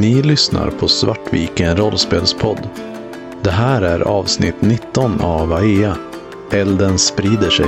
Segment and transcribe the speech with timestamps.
[0.00, 2.68] Ni lyssnar på Svartviken rollspelspodd.
[3.42, 5.96] Det här är avsnitt 19 av AEA.
[6.52, 7.66] Elden sprider sig.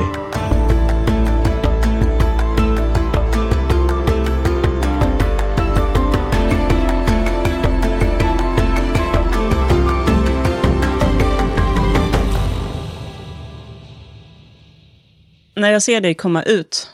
[15.57, 16.91] När jag ser dig komma ut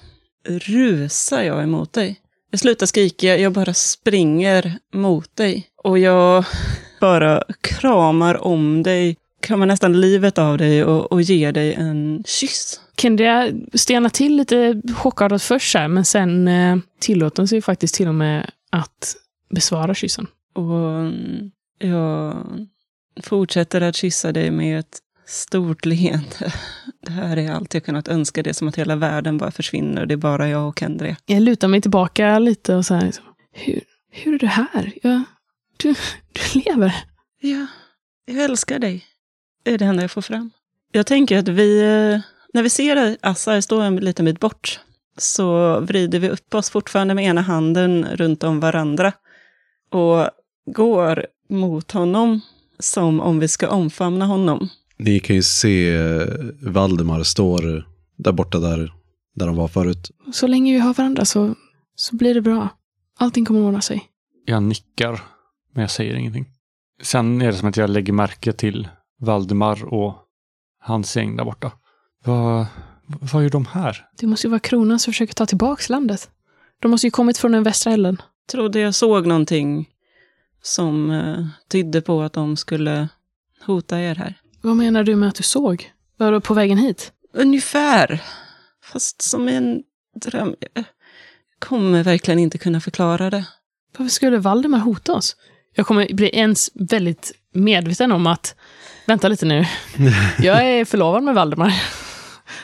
[0.49, 2.24] rusar jag emot dig.
[2.55, 5.67] Jag slutar skrika, jag bara springer mot dig.
[5.83, 6.45] Och jag
[7.01, 12.81] bara kramar om dig, kramar nästan livet av dig och, och ger dig en kyss.
[12.97, 18.09] Kendria stenar till lite chockartat först, här, men sen eh, tillåter hon sig faktiskt till
[18.09, 19.17] och med att
[19.51, 20.27] besvara kyssen.
[20.55, 22.37] Och mm, jag
[23.23, 26.53] fortsätter att kyssa dig med ett stort leende.
[27.01, 28.43] Det här är allt jag kunnat önska.
[28.43, 30.07] Det är som att hela världen bara försvinner.
[30.07, 31.17] Det är bara jag och Kendria.
[31.27, 34.93] Jag lutar mig tillbaka lite och så här, liksom, hur, hur är du här?
[35.03, 35.23] Jag,
[35.77, 35.95] du,
[36.33, 36.95] du lever.
[37.41, 37.67] Ja,
[38.25, 39.05] jag älskar dig.
[39.63, 40.51] Det är det enda jag får fram.
[40.93, 42.21] Jag tänker att vi, eh,
[42.53, 44.81] när vi ser Assar stå en liten bit bort,
[45.19, 49.13] så vrider vi upp oss fortfarande med ena handen runt om varandra
[49.91, 50.29] och
[50.67, 52.41] går mot honom
[52.79, 54.69] som om vi ska omfamna honom.
[54.99, 56.27] Ni kan ju se eh,
[56.61, 58.93] Valdemar står där borta där,
[59.35, 60.11] där de var förut.
[60.33, 61.55] Så länge vi har varandra så,
[61.95, 62.69] så blir det bra.
[63.19, 64.05] Allting kommer att ordna sig.
[64.47, 65.21] Jag nickar,
[65.73, 66.47] men jag säger ingenting.
[67.03, 68.89] Sen är det som att jag lägger märke till
[69.21, 70.17] Valdemar och
[70.81, 71.73] hans gäng där borta.
[72.25, 72.67] Vad,
[73.07, 74.07] vad gör de här?
[74.19, 76.31] Det måste ju vara kronan som försöker ta tillbaka landet.
[76.81, 78.23] De måste ju kommit från den västra ällen.
[78.51, 79.89] Trodde jag såg någonting
[80.63, 83.09] som eh, tydde på att de skulle
[83.67, 84.41] hota er här.
[84.65, 85.91] Vad menar du med att du såg?
[86.17, 87.13] Var du på vägen hit?
[87.33, 88.23] Ungefär.
[88.85, 89.83] Fast som en
[90.21, 90.55] dröm.
[90.75, 90.85] Jag
[91.59, 93.45] kommer verkligen inte kunna förklara det.
[93.99, 95.37] Varför skulle Valdemar hota oss?
[95.75, 98.55] Jag kommer bli ens väldigt medveten om att,
[99.07, 99.65] vänta lite nu,
[100.39, 101.83] jag är förlovad med Valdemar.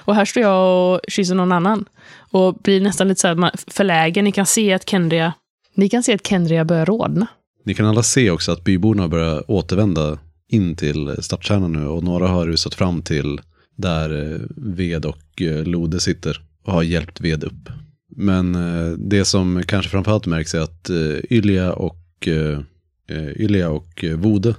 [0.05, 1.85] Och här står jag och kysser någon annan.
[2.31, 4.25] Och blir nästan lite så här man- förlägen.
[4.25, 5.33] Ni kan se att Kendria,
[5.75, 7.27] ni kan se att Kendria börjar rodna.
[7.65, 10.19] Ni kan alla se också att byborna börjar återvända
[10.51, 13.41] in till stadskärnan nu och några har rusat fram till
[13.77, 17.69] där eh, Ved och eh, Lode sitter och har hjälpt Ved upp.
[18.09, 20.91] Men eh, det som kanske framförallt märks är att
[21.31, 22.29] Ylja och,
[23.37, 24.55] Ylja och Vode,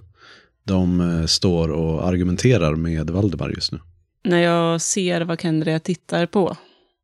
[0.63, 3.79] de står och argumenterar med Valdemar just nu.
[4.23, 6.57] När jag ser vad Kendria tittar på,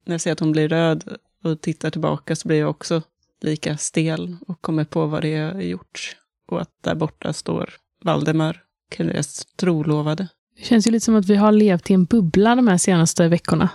[0.05, 1.03] när jag ser att hon blir röd
[1.43, 3.01] och tittar tillbaka så blir jag också
[3.41, 6.15] lika stel och kommer på vad det är gjort.
[6.47, 7.69] Och att där borta står
[8.03, 8.61] Valdemar,
[8.97, 10.27] deras trolovade.
[10.57, 13.27] Det känns ju lite som att vi har levt i en bubbla de här senaste
[13.27, 13.69] veckorna.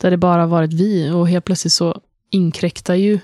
[0.00, 2.00] Där det bara varit vi och helt plötsligt så
[2.30, 3.18] inkräktar ju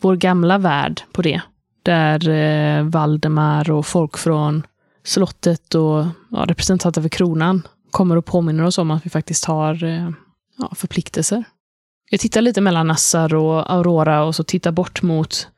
[0.00, 1.40] vår gamla värld på det.
[1.82, 4.66] Där eh, Valdemar och folk från
[5.04, 9.84] slottet och ja, representanter för kronan kommer och påminner oss om att vi faktiskt har
[9.84, 10.10] eh,
[10.58, 11.44] ja, förpliktelser.
[12.10, 15.48] Jag tittar lite mellan Nassar och Aurora och så tittar bort mot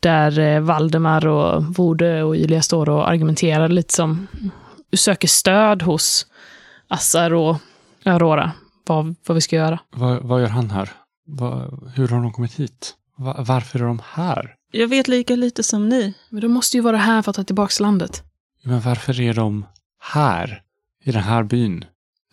[0.00, 4.26] där eh, Valdemar och Vode och Julia står och argumenterar lite som
[4.92, 6.26] söker stöd hos
[6.88, 7.56] Assar och
[8.04, 8.52] Aurora.
[8.86, 9.78] Vad, vad vi ska göra.
[9.90, 10.90] Vad, vad gör han här?
[11.26, 12.94] Vad, hur har de kommit hit?
[13.16, 14.54] Va, varför är de här?
[14.72, 16.14] Jag vet lika lite som ni.
[16.28, 18.22] Men de måste ju vara här för att ta tillbaka landet.
[18.62, 19.66] Men varför är de
[20.00, 20.62] här?
[21.04, 21.84] I den här byn?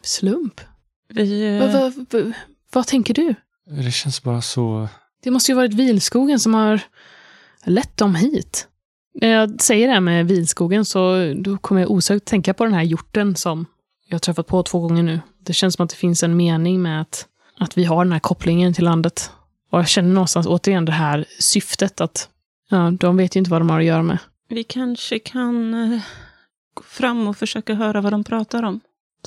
[0.01, 0.61] Slump?
[1.09, 1.59] Vi...
[1.59, 2.33] Vad, vad, vad,
[2.73, 3.35] vad tänker du?
[3.83, 4.87] Det känns bara så...
[5.23, 6.81] Det måste ju varit vilskogen som har
[7.69, 8.67] lett dem hit.
[9.21, 12.73] När jag säger det här med vilskogen så då kommer jag osökt tänka på den
[12.73, 13.65] här hjorten som
[14.07, 15.19] jag har träffat på två gånger nu.
[15.39, 18.19] Det känns som att det finns en mening med att, att vi har den här
[18.19, 19.31] kopplingen till landet.
[19.71, 22.29] Och jag känner någonstans återigen det här syftet att
[22.69, 24.17] ja, de vet ju inte vad de har att göra med.
[24.49, 25.99] Vi kanske kan eh,
[26.73, 28.79] gå fram och försöka höra vad de pratar om.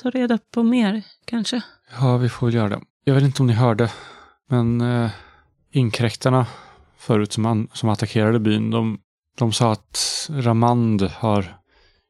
[0.02, 1.62] Ta reda på mer, kanske.
[2.00, 2.80] Ja, vi får väl göra det.
[3.04, 3.90] Jag vet inte om ni hörde,
[4.48, 5.10] men eh,
[5.70, 6.46] inkräktarna
[7.00, 8.98] förut som, an, som attackerade byn, de,
[9.38, 11.56] de sa att Ramand har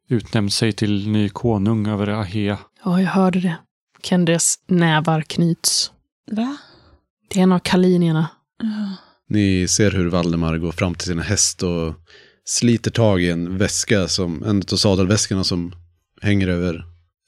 [0.08, 2.58] utnämnt sig till ny konung över Ahea.
[2.84, 3.56] Ja, jag hörde det.
[4.02, 5.92] Kendres nävar knyts.
[6.30, 6.56] Va?
[7.28, 8.28] Det är en av kalinierna.
[8.62, 8.96] Ja.
[9.28, 11.94] Ni ser hur Valdemar går fram till sin häst och
[12.44, 15.74] sliter tag i en väska, som, en av sadelväskorna som
[16.20, 16.84] hänger över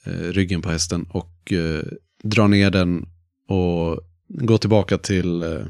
[0.07, 1.83] eh, ryggen på hästen och eh,
[2.23, 3.07] drar ner den
[3.49, 5.67] och går tillbaka till eh,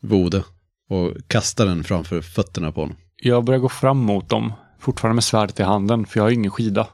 [0.00, 0.42] Vode
[0.88, 2.96] och kastar den framför fötterna på honom.
[3.22, 6.50] Jag börjar gå fram mot dem, fortfarande med svärdet i handen, för jag har ingen
[6.50, 6.86] skida.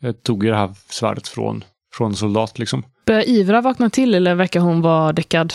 [0.00, 1.64] Jag tog ju det här svärdet från,
[1.94, 2.82] från en soldat liksom.
[3.06, 5.54] Börjar Ivra vakna till eller verkar hon vara däckad?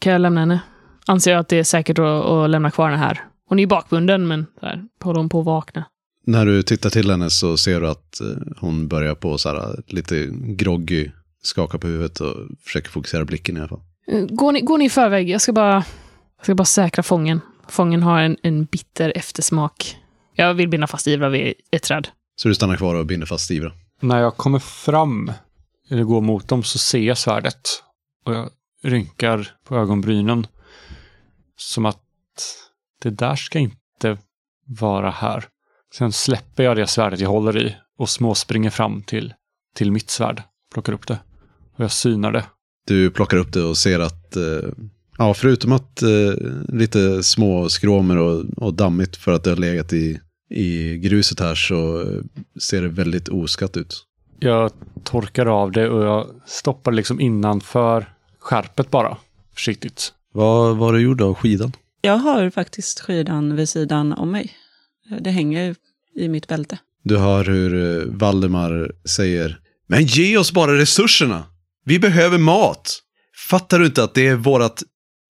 [0.00, 0.60] Kan jag lämna henne?
[1.06, 3.24] Anser jag att det är säkert att, att lämna kvar henne här?
[3.48, 5.84] Hon är ju bakbunden, men så här, håller hon på att vakna.
[6.26, 8.26] När du tittar till henne så ser du att eh,
[8.60, 11.10] hon börjar på så här lite groggy,
[11.42, 12.34] skaka på huvudet och
[12.64, 13.80] försöker fokusera blicken i alla fall.
[14.06, 15.30] Eh, Går ni, går ni i förväg?
[15.30, 15.84] Jag ska bara,
[16.44, 17.40] jag ska bara säkra fången.
[17.68, 19.96] Fången har en, en bitter eftersmak.
[20.34, 22.08] Jag vill binda fast Ivra vid ett träd.
[22.36, 23.72] Så du stannar kvar och binder fast Ivra.
[24.00, 25.32] När jag kommer fram,
[25.90, 27.82] eller går mot dem, så ser jag svärdet.
[28.24, 28.50] Och jag
[28.82, 30.46] rynkar på ögonbrynen.
[31.56, 32.02] Som att
[33.02, 34.18] det där ska inte
[34.66, 35.44] vara här.
[35.94, 39.34] Sen släpper jag det svärdet jag håller i och småspringer fram till,
[39.74, 40.42] till mitt svärd.
[40.72, 41.18] Plockar upp det.
[41.74, 42.44] Och jag synar det.
[42.86, 44.70] Du plockar upp det och ser att, eh,
[45.18, 46.34] ja, förutom att eh,
[46.68, 50.20] lite små skråmer och, och dammigt för att det har legat i,
[50.50, 52.06] i gruset här så eh,
[52.60, 54.04] ser det väldigt oskatt ut.
[54.40, 54.70] Jag
[55.04, 59.16] torkar av det och jag stoppar liksom innanför skärpet bara.
[59.54, 60.12] Försiktigt.
[60.32, 61.72] Vad var du gjord av skidan?
[62.00, 64.52] Jag har faktiskt skidan vid sidan om mig.
[65.20, 65.74] Det hänger
[66.16, 66.78] i mitt bälte.
[67.02, 71.44] Du hör hur eh, Valdemar säger Men ge oss bara resurserna!
[71.84, 73.00] Vi behöver mat!
[73.48, 74.82] Fattar du inte att det är vårat...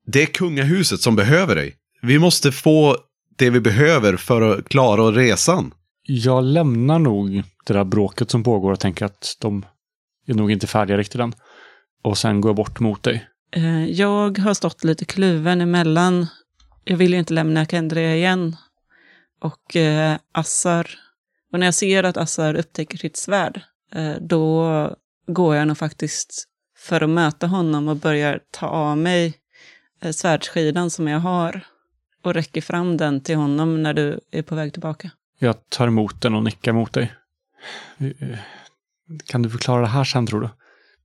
[0.06, 1.76] Det är kungahuset som behöver dig.
[2.02, 2.96] Vi måste få
[3.36, 5.74] det vi behöver för att klara resan.
[6.02, 9.66] Jag lämnar nog det där bråket som pågår och tänker att de
[10.26, 11.32] är nog inte färdiga riktigt än.
[12.02, 13.28] Och sen går jag bort mot dig.
[13.56, 16.26] Eh, Jag har stått lite kluven emellan.
[16.84, 18.56] Jag vill ju inte lämna Kendria igen.
[19.40, 20.90] Och eh, Assar.
[21.52, 23.60] Och när jag ser att Assar upptäcker sitt svärd,
[23.94, 24.96] eh, då
[25.26, 26.44] går jag nog faktiskt
[26.78, 29.34] för att möta honom och börjar ta av mig
[30.04, 31.60] eh, svärdskidan som jag har.
[32.22, 35.10] Och räcker fram den till honom när du är på väg tillbaka.
[35.38, 37.12] Jag tar emot den och nickar mot dig.
[37.98, 38.38] Eh,
[39.26, 40.48] Kan du förklara det här sen tror du?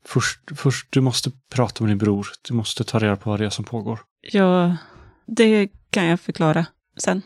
[0.05, 2.27] Först, först du måste prata med din bror.
[2.47, 3.99] Du måste ta reda på vad det är som pågår.
[4.21, 4.77] Ja,
[5.25, 6.65] det kan jag förklara
[6.97, 7.21] sen.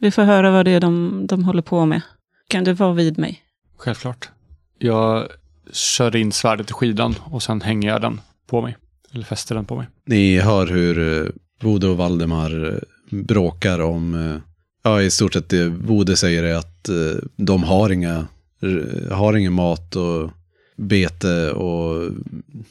[0.00, 2.00] Vi får höra vad det är de, de håller på med.
[2.48, 3.42] Kan du vara vid mig?
[3.76, 4.30] Självklart.
[4.78, 5.28] Jag
[5.72, 8.76] kör in svärdet i skidan och sen hänger jag den på mig.
[9.14, 9.86] Eller fäster den på mig.
[10.06, 11.30] Ni hör hur eh,
[11.60, 12.78] Bode och Valdemar eh,
[13.22, 14.36] bråkar om, eh,
[14.82, 16.88] ja i stort sett det Bode säger är att
[17.36, 18.26] de har inga,
[19.10, 20.30] har ingen mat och
[20.76, 22.12] bete och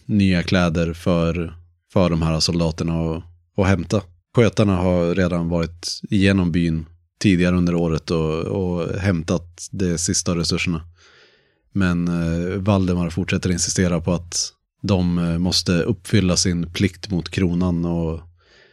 [0.05, 1.53] nya kläder för,
[1.93, 3.23] för de här soldaterna att,
[3.57, 4.01] att hämta.
[4.35, 6.85] Skötarna har redan varit igenom byn
[7.19, 10.81] tidigare under året och, och hämtat de sista resurserna.
[11.71, 14.53] Men eh, Valdemar fortsätter insistera på att
[14.83, 18.21] de eh, måste uppfylla sin plikt mot kronan och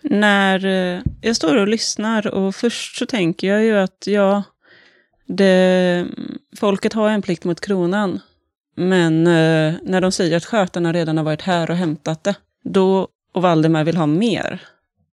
[0.02, 4.42] När eh, jag står och lyssnar och först så tänker jag ju att ja,
[5.26, 6.06] det,
[6.56, 8.20] folket har en plikt mot kronan.
[8.76, 12.34] Men eh, när de säger att skötarna redan har varit här och hämtat det,
[12.64, 14.62] då och Valdemar vill ha mer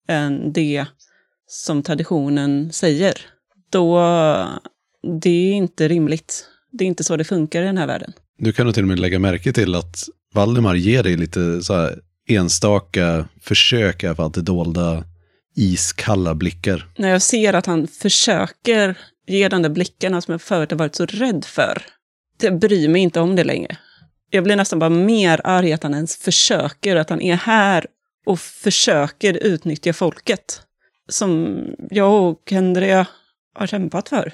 [0.09, 0.87] än det
[1.47, 3.15] som traditionen säger,
[3.71, 3.99] då
[5.21, 6.49] det är inte rimligt.
[6.73, 8.13] Det är inte så det funkar i den här världen.
[8.39, 11.75] Du kan nog till och med lägga märke till att Valdemar ger dig lite så
[11.75, 11.99] här
[12.29, 15.05] enstaka försök av att dolda
[15.57, 16.87] iskalla blickar.
[16.97, 20.95] när jag ser att han försöker ge de där blickarna som jag förut har varit
[20.95, 21.83] så rädd för.
[22.43, 23.77] Jag bryr mig inte om det längre.
[24.31, 27.87] Jag blir nästan bara mer arg att han ens försöker, att han är här
[28.27, 30.63] och försöker utnyttja folket.
[31.09, 31.59] Som
[31.91, 33.07] jag och Kendria
[33.55, 34.33] har kämpat för.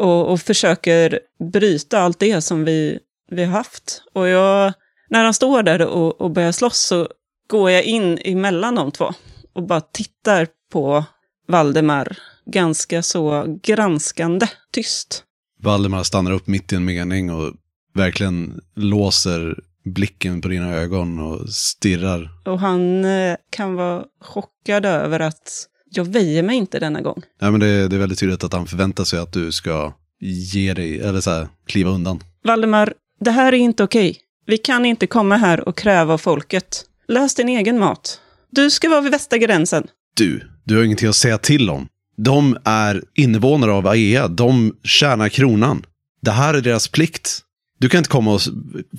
[0.00, 1.20] Och, och försöker
[1.52, 2.98] bryta allt det som vi,
[3.30, 4.02] vi har haft.
[4.12, 4.72] Och jag,
[5.10, 7.08] när han står där och, och börjar slåss så
[7.48, 9.12] går jag in emellan de två
[9.52, 11.04] och bara tittar på
[11.48, 15.24] Valdemar ganska så granskande tyst.
[15.60, 17.52] Valdemar stannar upp mitt i en mening och
[17.94, 22.30] verkligen låser blicken på dina ögon och stirrar.
[22.44, 27.22] Och han eh, kan vara chockad över att jag väjer mig inte denna gång.
[27.40, 30.74] Nej, men det, det är väldigt tydligt att han förväntar sig att du ska ge
[30.74, 32.20] dig, eller så här, kliva undan.
[32.44, 34.18] Valdemar, det här är inte okej.
[34.46, 36.84] Vi kan inte komma här och kräva av folket.
[37.08, 38.20] Lös din egen mat.
[38.50, 39.86] Du ska vara vid västra gränsen.
[40.16, 41.88] Du, du har ingenting att säga till om.
[42.16, 45.86] De är invånare av AEA, de tjänar kronan.
[46.22, 47.40] Det här är deras plikt.
[47.78, 48.40] Du kan inte komma och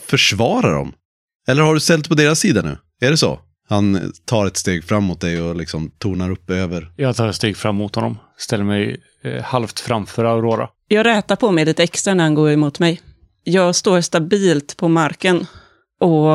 [0.02, 0.94] försvara dem.
[1.48, 2.78] Eller har du ställt på deras sida nu?
[3.02, 3.40] Är det så?
[3.70, 6.92] Han tar ett steg fram mot dig och liksom tornar upp över.
[6.96, 8.18] Jag tar ett steg fram mot honom.
[8.38, 10.70] Ställer mig eh, halvt framför Aurora.
[10.88, 13.02] Jag rätar på mig lite extra när han går emot mig.
[13.48, 15.48] Jag står stabilt på marken
[16.00, 16.30] och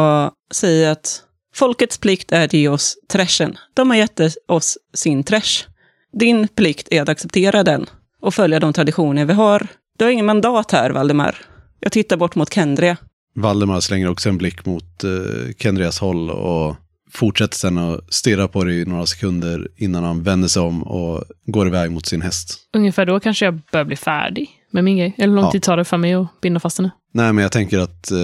[0.55, 1.23] säger att
[1.55, 3.59] folkets plikt är att ge oss trashen.
[3.75, 5.67] De har gett oss sin trash.
[6.13, 7.87] Din plikt är att acceptera den
[8.21, 9.67] och följa de traditioner vi har.
[9.99, 11.37] Du har ingen mandat här, Valdemar.
[11.81, 12.97] Jag tittar bort mot Kendria.
[13.35, 16.77] Valdemar slänger också en blick mot uh, Kendrias håll och
[17.13, 21.25] fortsätter sen att stirra på dig i några sekunder innan han vänder sig om och
[21.47, 22.69] går iväg mot sin häst.
[22.75, 25.15] Ungefär då kanske jag börjar bli färdig med min grej.
[25.19, 25.51] Eller hur lång Ja.
[25.53, 26.91] tid tar det för mig att binda fast henne?
[27.15, 28.19] Nej, men jag tänker att eh,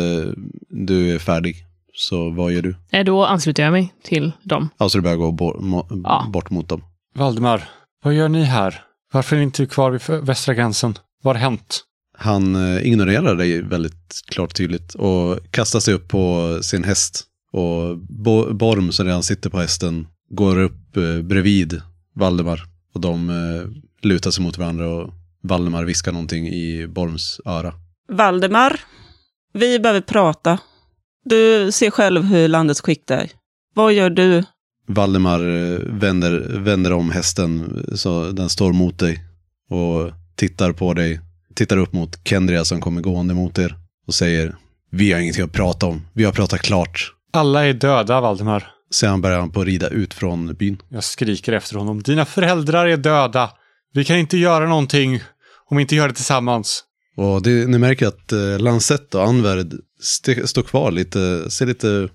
[0.71, 1.57] du är färdig.
[1.95, 2.77] Så vad gör du?
[2.93, 4.69] Eh, Då ansluter jag mig till dem.
[4.77, 6.27] Alltså du börjar gå bo- mo- Ja.
[6.33, 6.83] bort mot dem.
[7.15, 7.63] Valdemar,
[8.05, 8.81] vad gör ni här?
[9.13, 10.95] Varför är ni inte kvar vid västra gränsen?
[11.23, 11.83] Vad har hänt?
[12.19, 17.25] Han eh, ignorerar dig väldigt klart och tydligt och kastar sig upp på sin häst.
[17.53, 21.81] Och Bo- Borm som redan sitter på hästen går upp eh, bredvid
[22.15, 22.63] Valdemar.
[22.95, 23.69] Och de eh,
[24.09, 25.11] lutar sig mot varandra och
[25.47, 27.73] Valdemar viskar någonting i Borms öra.
[28.09, 28.81] Valdemar,
[29.53, 30.59] vi behöver prata.
[31.25, 33.31] Du ser själv hur landets skick är.
[33.75, 34.45] Vad gör du?
[34.89, 39.25] Valdemar eh, vänder, vänder om hästen så den står mot dig
[39.71, 41.21] och tittar på dig.
[41.55, 43.77] Tittar upp mot Kendria som kommer gående mot er
[44.07, 44.57] och säger
[44.91, 46.03] Vi har ingenting att prata om.
[46.13, 47.13] Vi har pratat klart.
[47.33, 48.71] Alla är döda, Valdemar.
[48.91, 50.83] Sen börjar han på att rida ut från byn.
[50.89, 52.03] Jag skriker efter honom.
[52.03, 53.51] Dina föräldrar är döda.
[53.93, 55.21] Vi kan inte göra någonting
[55.71, 56.85] om vi inte gör det tillsammans.
[57.17, 62.09] Och det, ni märker att eh, Lancet och Anverd st- står kvar lite, ser lite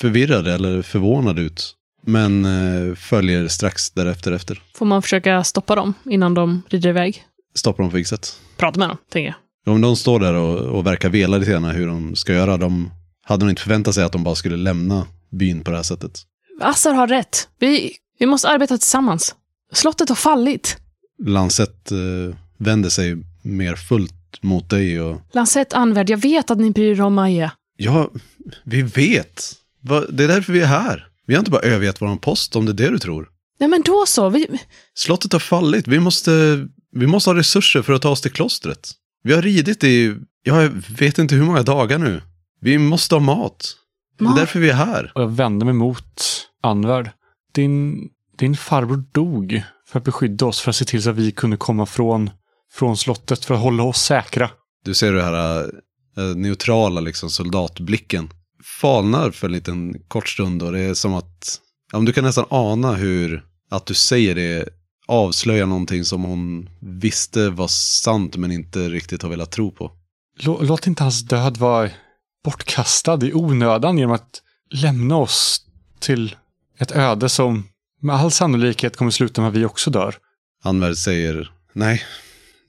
[0.00, 1.74] förvirrade eller förvånade ut.
[2.06, 4.62] Men eh, följer strax därefter efter.
[4.74, 7.24] Får man försöka stoppa dem innan de rider iväg?
[7.54, 8.40] Stoppar dem på vilket sätt?
[8.56, 9.26] Prata med dem, tänker
[9.64, 9.74] jag.
[9.74, 12.90] Om de står där och, och verkar vela lite grann hur de ska göra, de
[13.24, 16.22] hade nog inte förväntat sig att de bara skulle lämna byn på det här sättet.
[16.60, 17.48] Assar har rätt.
[17.58, 19.34] Vi, vi måste arbeta tillsammans.
[19.72, 20.76] Slottet har fallit.
[21.26, 26.70] Lancet eh, vänder sig mer fullt mot dig och Lancet Anvärd, jag vet att ni
[26.70, 27.52] bryr er om Maja.
[27.76, 28.10] ja,
[28.64, 29.52] vi vet.
[30.08, 31.06] Det är därför vi är här.
[31.26, 33.28] Vi har inte bara övergett vår post om det är det du tror.
[33.60, 34.28] Nej, men då så.
[34.28, 34.48] Vi,
[34.94, 35.88] Slottet har fallit.
[35.88, 38.90] Vi måste, vi måste ha resurser för att ta oss till klostret.
[39.22, 40.68] Vi har ridit i, jag
[40.98, 42.22] vet inte hur många dagar nu.
[42.60, 43.76] Vi måste ha mat.
[44.18, 44.36] Det är Mat?
[44.36, 45.12] därför vi är här.
[45.14, 46.22] Och jag vänder mig mot
[46.62, 47.10] Anvärd.
[47.54, 48.08] Din,
[48.38, 51.56] din farbror dog för att beskydda oss, för att se till så att vi kunde
[51.56, 52.30] komma från,
[52.74, 54.50] från slottet, för att hålla oss säkra.
[54.84, 55.64] Du ser den här
[56.16, 58.30] eh, neutrala liksom, soldatblicken.
[58.80, 61.60] Falnar för en liten kort stund och det är som att,
[61.92, 64.68] ja, du kan nästan ana hur, att du säger det
[65.06, 69.92] avslöjar någonting som hon visste var sant men inte riktigt har velat tro på.
[70.38, 71.90] Lå, låt inte hans död vara
[72.44, 75.60] bortkastad i onödan genom att lämna oss
[76.00, 76.36] till
[76.78, 77.68] ett öde som
[78.00, 80.14] med all sannolikhet kommer sluta med att vi också dör.
[80.62, 82.02] Anvärd säger, nej,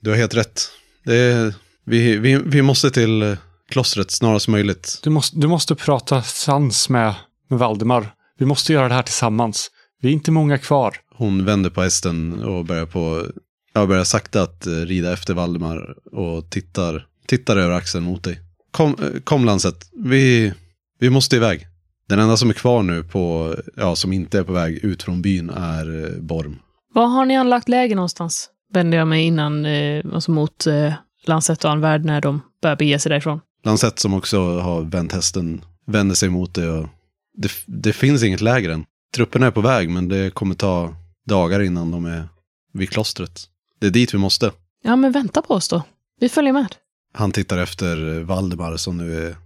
[0.06, 0.70] du har helt rätt.
[1.04, 3.36] Det är, vi, vi, vi måste till eh,
[3.68, 5.00] klostret snarast möjligt.
[5.02, 7.14] Du måste, du måste prata sans med,
[7.48, 8.14] med Valdemar.
[8.38, 9.70] Vi måste göra det här tillsammans.
[10.02, 10.96] Vi är inte många kvar.
[11.16, 13.26] Hon vänder på hästen och börjar på,
[13.72, 18.40] ja, börjar sakta att eh, rida efter Valdemar och tittar, tittar över axeln mot dig.
[18.70, 20.52] Kom, eh, kom Lancet, vi,
[20.98, 21.66] vi måste iväg.
[22.08, 25.22] Den enda som är kvar nu på, ja, som inte är på väg ut från
[25.22, 26.58] byn är Borm.
[26.94, 28.50] var har ni anlagt läger någonstans?
[28.72, 30.92] Vänder jag mig innan, eh, alltså mot eh,
[31.26, 33.40] Lancet och Anvärd när de börjar bege sig därifrån.
[33.64, 36.88] Lancet som också har vänt hästen vänder sig mot det och
[37.34, 38.84] det, det finns inget läger än.
[39.14, 40.94] Trupperna är på väg men det kommer ta
[41.26, 42.28] dagar innan de är
[42.72, 43.48] vid klostret.
[43.78, 44.52] Det är dit vi måste.
[44.82, 45.82] Ja, men vänta på oss då.
[46.20, 46.74] Vi följer med.
[47.14, 49.36] Han tittar efter Valdemar som nu är,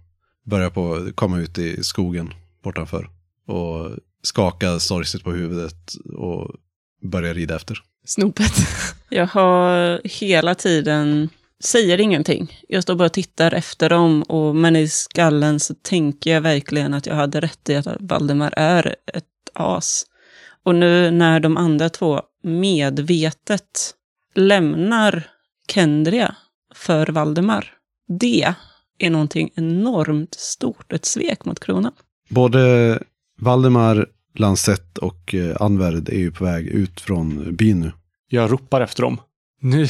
[0.45, 3.09] börjar på komma ut i skogen bortanför.
[3.47, 3.91] Och
[4.23, 6.55] skakar sorgset på huvudet och
[7.03, 7.83] börjar rida efter.
[8.05, 8.53] Snopet.
[9.09, 11.29] Jag har hela tiden,
[11.63, 12.59] säger ingenting.
[12.67, 16.93] Jag står bara och tittar efter dem, och, men i skallen så tänker jag verkligen
[16.93, 20.05] att jag hade rätt i att Valdemar är ett as.
[20.63, 23.93] Och nu när de andra två medvetet
[24.35, 25.23] lämnar
[25.67, 26.35] Kendria
[26.75, 27.73] för Valdemar,
[28.19, 28.53] det
[28.97, 31.93] är någonting enormt stort, ett svek mot kronan.
[32.29, 32.99] Både
[33.39, 37.91] Valdemar, Lancet och eh, Anvärd är ju på väg ut från byn nu.
[38.27, 39.21] Jag ropar efter dem.
[39.61, 39.89] Ni,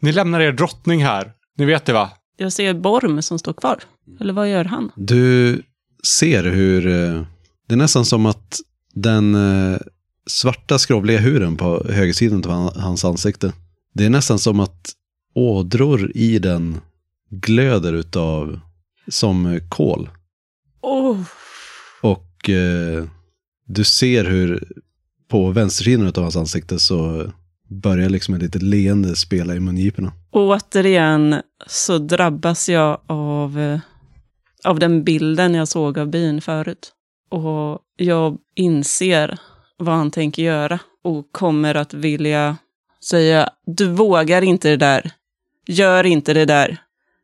[0.00, 1.32] ni lämnar er drottning här.
[1.56, 2.10] Ni vet det va?
[2.36, 3.78] Jag ser Borm som står kvar.
[4.20, 4.90] Eller vad gör han?
[4.96, 5.62] Du
[6.06, 7.22] ser hur eh,
[7.68, 8.60] det är nästan som att
[8.94, 9.78] den eh,
[10.26, 13.52] svarta skrovliga huren på högersidan av han- hans ansikte.
[13.94, 14.92] Det är nästan som att
[15.34, 16.80] ådror i den
[17.30, 18.60] glöder utav
[19.08, 20.10] som kol.
[20.82, 21.20] Oh.
[22.00, 23.04] Och eh,
[23.64, 24.68] du ser hur
[25.28, 27.30] på vänstersidan av hans ansikte så
[27.68, 30.12] börjar liksom ett litet leende spela i mungiporna.
[30.30, 33.80] Återigen så drabbas jag av, eh,
[34.64, 36.92] av den bilden jag såg av byn förut.
[37.30, 39.38] Och jag inser
[39.78, 42.56] vad han tänker göra och kommer att vilja
[43.04, 45.10] säga, du vågar inte det där.
[45.66, 46.76] Gör inte det där.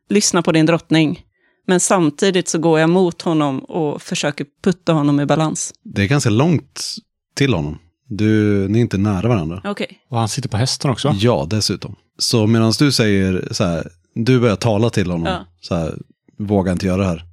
[0.09, 1.25] Lyssna på din drottning.
[1.67, 5.73] Men samtidigt så går jag mot honom och försöker putta honom i balans.
[5.83, 6.95] Det är ganska långt
[7.35, 7.77] till honom.
[8.07, 9.61] Du, ni är inte nära varandra.
[9.65, 9.99] Okej.
[10.09, 11.15] Och han sitter på hästen också.
[11.19, 11.95] Ja, dessutom.
[12.19, 15.45] Så medan du säger så här, du börjar tala till honom, Ja.
[15.61, 15.97] så här,
[16.39, 17.23] våga inte göra det här.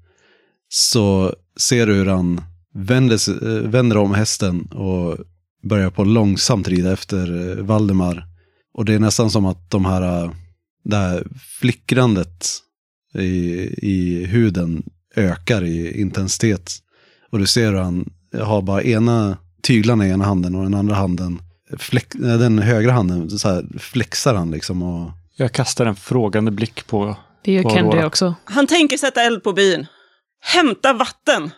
[0.68, 2.40] Så ser du hur han
[2.75, 5.18] vänder, sig- eh, vänder om hästen och
[5.62, 8.25] börjar på långsamt rida efter eh, Valdemar.
[8.75, 10.30] Och det är nästan som att de här, eh,
[10.85, 11.26] det här
[11.61, 12.47] flickrandet
[13.14, 13.28] i,
[13.82, 14.82] i huden
[15.16, 16.72] ökar i intensitet.
[17.30, 18.10] Och du ser hur han
[18.42, 21.38] har bara ena tyglarna i ena handen och den andra handen,
[21.78, 24.82] flex, den högra handen, så här flexar han liksom.
[24.82, 27.16] Och Jag kastar en frågande blick på...
[27.44, 28.06] Det gör Aurora.
[28.06, 28.34] också.
[28.44, 29.86] Han tänker sätta eld på byn.
[30.40, 31.50] Hämta vatten!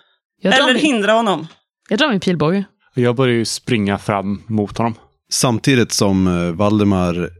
[0.42, 1.46] Eller min, hindra honom.
[1.88, 2.64] jag drar min pilbåge.
[2.94, 4.94] Jag börjar ju springa fram mot honom.
[5.30, 7.30] Samtidigt som eh, Valdemar,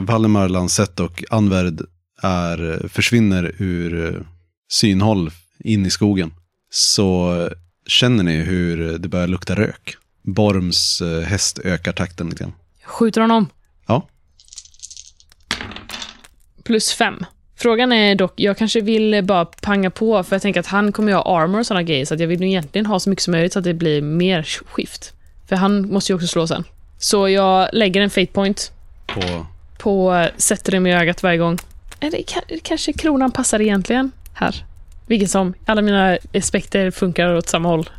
[0.00, 1.80] Valdemar Lansett och Anverd
[2.22, 4.20] är, försvinner ur eh,
[4.68, 6.34] synhåll in i skogen
[6.70, 7.48] så
[7.86, 9.96] känner ni hur det börjar lukta rök.
[10.22, 12.52] Borms eh, häst ökar takten lite grann.
[12.80, 13.48] Jag skjuter honom.
[13.86, 14.08] Ja,
[16.70, 17.24] Plus fem.
[17.56, 21.08] Frågan är dock, jag kanske vill bara panga på, för jag tänker att han kommer
[21.08, 23.22] ju ha armor och sådana grejer, så att jag vill ju egentligen ha så mycket
[23.22, 25.12] som möjligt så att det blir mer skift.
[25.48, 26.64] För han måste ju också slå sen.
[26.98, 28.72] Så jag lägger en fate point
[29.06, 29.46] på,
[29.78, 31.58] på, sätter det med ögat varje gång.
[32.00, 34.64] Ka- kanske kronan passar egentligen här.
[35.06, 37.90] Vilket som, alla mina aspekter funkar åt samma håll.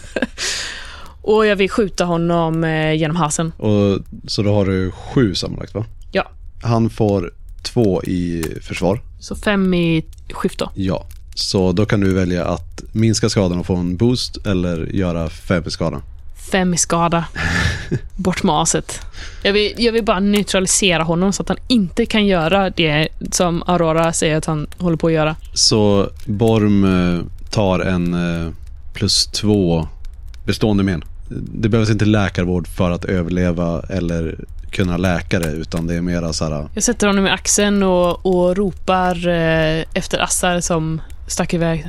[1.22, 3.52] och jag vill skjuta honom eh, genom halsen.
[3.56, 5.84] och, så då har du sju sammanlagt va?
[6.12, 6.30] Ja.
[6.62, 9.00] Han får två i försvar.
[9.20, 10.70] Så fem i skift då.
[10.74, 11.06] Ja.
[11.34, 15.62] Så då kan du välja att minska skadan och få en boost eller göra fem
[15.66, 16.02] i skada.
[16.50, 17.24] Fem i skada.
[18.16, 19.00] Bort med aset.
[19.42, 23.62] Jag vill, jag vill bara neutralisera honom så att han inte kan göra det som
[23.66, 25.36] Aurora säger att han håller på att göra.
[25.52, 28.52] Så Borm eh, tar en eh,
[28.94, 29.88] plus två
[30.46, 31.04] bestående men.
[31.32, 34.38] Det behövs inte läkarvård för att överleva eller
[34.70, 36.68] kunna läka det, utan det är mera så här.
[36.74, 41.86] Jag sätter honom i axeln och, och ropar eh, efter Assar som stack iväg.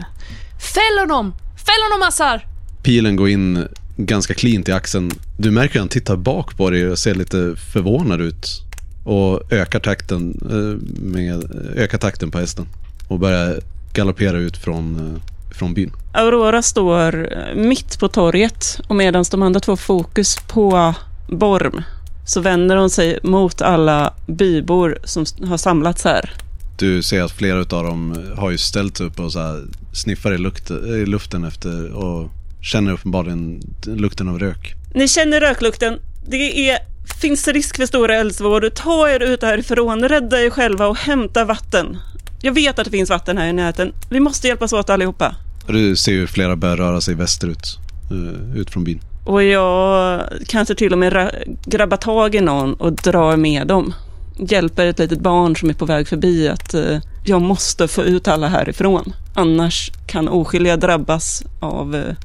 [0.74, 1.34] Fäll honom!
[1.56, 2.46] Fäll honom Assar!
[2.84, 5.12] Pilen går in ganska cleant i axeln.
[5.38, 8.62] Du märker hur han tittar bak på dig och ser lite förvånad ut.
[9.04, 12.68] Och ökar takten, eh, med, ökar takten på hästen.
[13.08, 13.60] Och börjar
[13.94, 15.92] galoppera ut från, eh, från byn.
[16.14, 20.96] Aurora står eh, mitt på torget och medan de andra två fokus på
[21.30, 21.84] Borm
[22.26, 26.34] så vänder hon sig mot alla bybor som har samlats här.
[26.78, 30.34] Du ser att flera av dem har ju ställt sig upp och så här sniffar
[30.34, 32.30] i, lukt, i luften efter och
[32.62, 34.74] känner uppenbarligen lukten av rök.
[34.96, 36.00] Ni känner röklukten.
[36.28, 36.78] Det är,
[37.22, 38.70] finns risk för stora eldsvådor.
[38.70, 41.98] Ta er ut härifrån, rädda er själva och hämta vatten.
[42.42, 43.94] Jag vet att det finns vatten här i närheten.
[44.10, 45.36] Vi måste hjälpas åt allihopa.
[45.68, 47.78] Du ser hur flera börjar röra sig västerut,
[48.12, 49.00] eh, ut från byn.
[49.26, 53.94] Och jag kanske till och med ra- grabbar tag i någon och drar med dem.
[54.40, 58.28] Hjälper ett litet barn som är på väg förbi att eh, jag måste få ut
[58.28, 59.14] alla härifrån.
[59.36, 62.16] Annars kan oskyldiga drabbas av eh,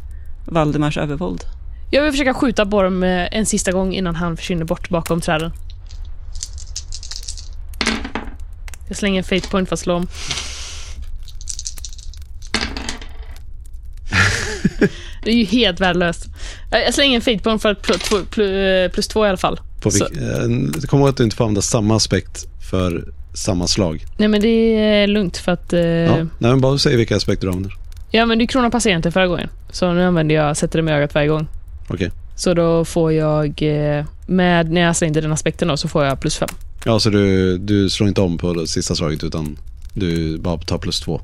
[0.47, 1.45] Valdemars övervåld.
[1.91, 5.53] Jag vill försöka skjuta Borm eh, en sista gång innan han försvinner bort bakom träden.
[8.89, 10.07] Jag slänger en fate point för att slå om.
[15.25, 16.27] Det är ju helt värdelöst.
[16.73, 19.37] Eh, Jag slänger en fate point för att plus två, plus, plus två i alla
[19.39, 19.61] fall.
[19.83, 23.05] På vilk, eh, kom ihåg att du inte får använda samma aspekt för
[23.35, 24.05] samma slag.
[24.17, 25.73] Nej men det är lugnt för att...
[25.73, 26.17] eh, ja.
[26.17, 27.77] Nej, men bara säg vilka aspekter du använder.
[28.13, 29.49] Men du kronan passerade inte förra gången.
[29.71, 31.47] Så nu använder jag, sätter det med ögat varje gång.
[31.89, 32.11] Okej.
[32.37, 36.21] Så då får jag, eh, med, när jag slängde den aspekten då, så får jag
[36.21, 36.49] plus fem.
[36.85, 39.59] Ja, så du, du slår inte om på det sista slaget utan
[39.95, 41.21] du bara tar plus två.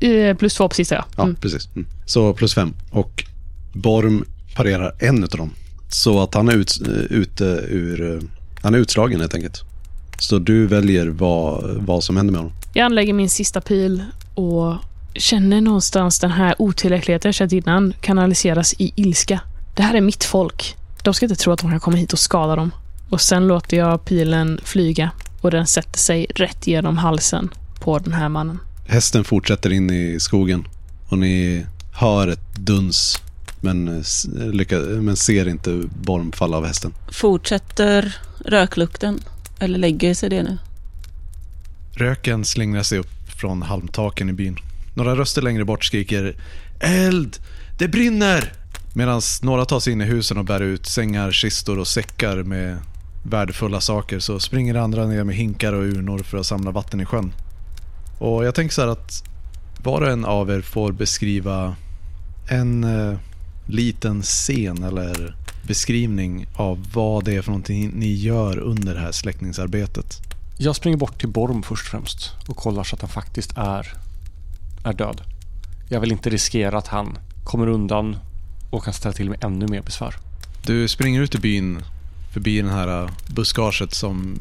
[0.00, 1.04] Eh, plus två på sista ja.
[1.16, 1.34] Ja, Mm.
[1.36, 1.68] precis.
[1.76, 1.86] Mm.
[2.06, 2.74] Så plus fem.
[2.90, 3.24] Och
[3.72, 4.24] Borm
[4.56, 5.50] parerar en av dem.
[5.88, 8.14] Så att han är ut, eh, ute ur...
[8.16, 8.20] eh,
[8.62, 9.62] Han är utslagen helt enkelt.
[10.18, 12.52] Så du väljer vad, vad som händer med honom.
[12.74, 14.02] Jag anlägger min sista pil
[14.34, 14.74] och
[15.18, 19.40] känner någonstans den här otillräckligheten jag känt innan kanaliseras i ilska.
[19.74, 20.76] Det här är mitt folk.
[21.02, 22.70] De ska inte tro att de kan komma hit och skada dem.
[23.10, 27.48] Och sen låter jag pilen flyga och den sätter sig rätt genom halsen
[27.80, 28.58] på den här mannen.
[28.86, 30.68] Hästen fortsätter in i skogen
[31.08, 33.22] och ni hör ett duns
[33.60, 36.92] men, eh, lycka, men ser inte Borm falla av hästen.
[37.08, 39.20] Fortsätter röklukten?
[39.58, 40.58] Eller lägger sig det nu?
[41.92, 44.58] Röken slingrar sig upp från halmtaken i byn.
[44.96, 46.36] Några röster längre bort skriker
[46.80, 47.38] Eld!
[47.78, 48.52] Det brinner!
[48.94, 52.78] Medan några tar sig in i husen och bär ut sängar, kistor och säckar med
[53.22, 57.04] värdefulla saker så springer andra ner med hinkar och urnor för att samla vatten i
[57.04, 57.32] sjön.
[58.18, 59.22] Och jag tänker så här att
[59.82, 61.76] var och en av er får beskriva
[62.48, 63.18] en eh,
[63.66, 69.12] liten scen eller beskrivning av vad det är för någonting ni gör under det här
[69.12, 70.20] släckningsarbetet.
[70.58, 74.05] Jag springer bort till Borm först och främst och kollar så att han faktiskt är,
[74.86, 75.20] är död.
[75.88, 78.16] Jag vill inte riskera att han kommer undan
[78.70, 80.14] och kan ställa till med ännu mer besvär.
[80.66, 81.82] Du springer ut i byn
[82.32, 84.38] förbi den här eh, buskaget som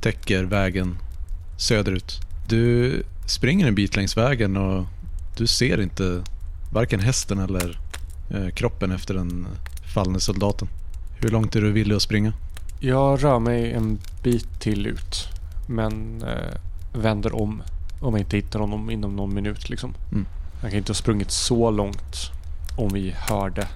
[0.00, 0.98] täcker vägen
[1.58, 2.20] söderut.
[2.48, 4.86] Du springer en bit längs vägen och
[5.36, 6.24] du ser inte
[6.72, 7.78] varken hästen eller
[8.30, 9.46] eh, kroppen efter den
[9.94, 10.68] fallne soldaten.
[11.20, 12.32] Hur långt är du villig att springa?
[12.80, 15.28] Jag rör mig en bit till ut
[15.68, 16.24] men
[16.94, 17.62] vänder om
[18.00, 19.70] om jag inte hittar honom inom någon minut.
[19.70, 19.94] Liksom.
[20.12, 20.26] Mm.
[20.62, 22.30] Jag kan inte ha sprungit så långt
[22.76, 23.68] om vi hörde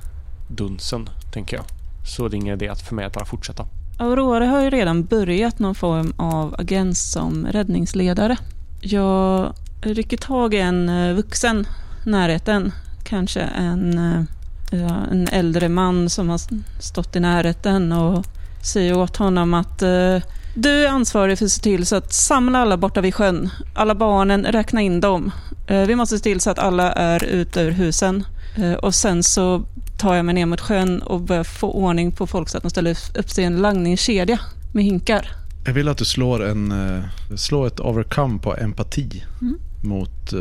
[0.49, 1.65] dunsen, tänker jag.
[2.07, 3.67] Så det är ingen idé att för mig att bara fortsätta.
[3.99, 8.37] Aurora har ju redan börjat någon form av agens som räddningsledare.
[8.81, 11.67] Jag rycker tag i en eh, vuxen
[12.05, 12.73] närheten.
[13.05, 16.41] Kanske en, eh, en äldre man som har
[16.81, 18.27] stått i närheten och
[18.63, 20.19] säger åt honom att eh,
[20.55, 23.51] du är ansvarig för att se till så att samla alla borta vid sjön.
[23.75, 25.31] Alla barnen, räkna in dem.
[25.67, 28.25] Eh, vi måste se till så att alla är ute ur husen.
[28.57, 29.63] Eh, och sen så
[29.99, 32.71] tar jag mig ner mot sjön och börjar få ordning på folk så att de
[32.71, 34.39] ställer upp sig i en langningskedja
[34.73, 35.31] med hinkar.
[35.65, 37.05] Jag vill att du slår, en, eh,
[37.37, 39.59] slår ett overcome på empati Mm.
[39.83, 40.33] mot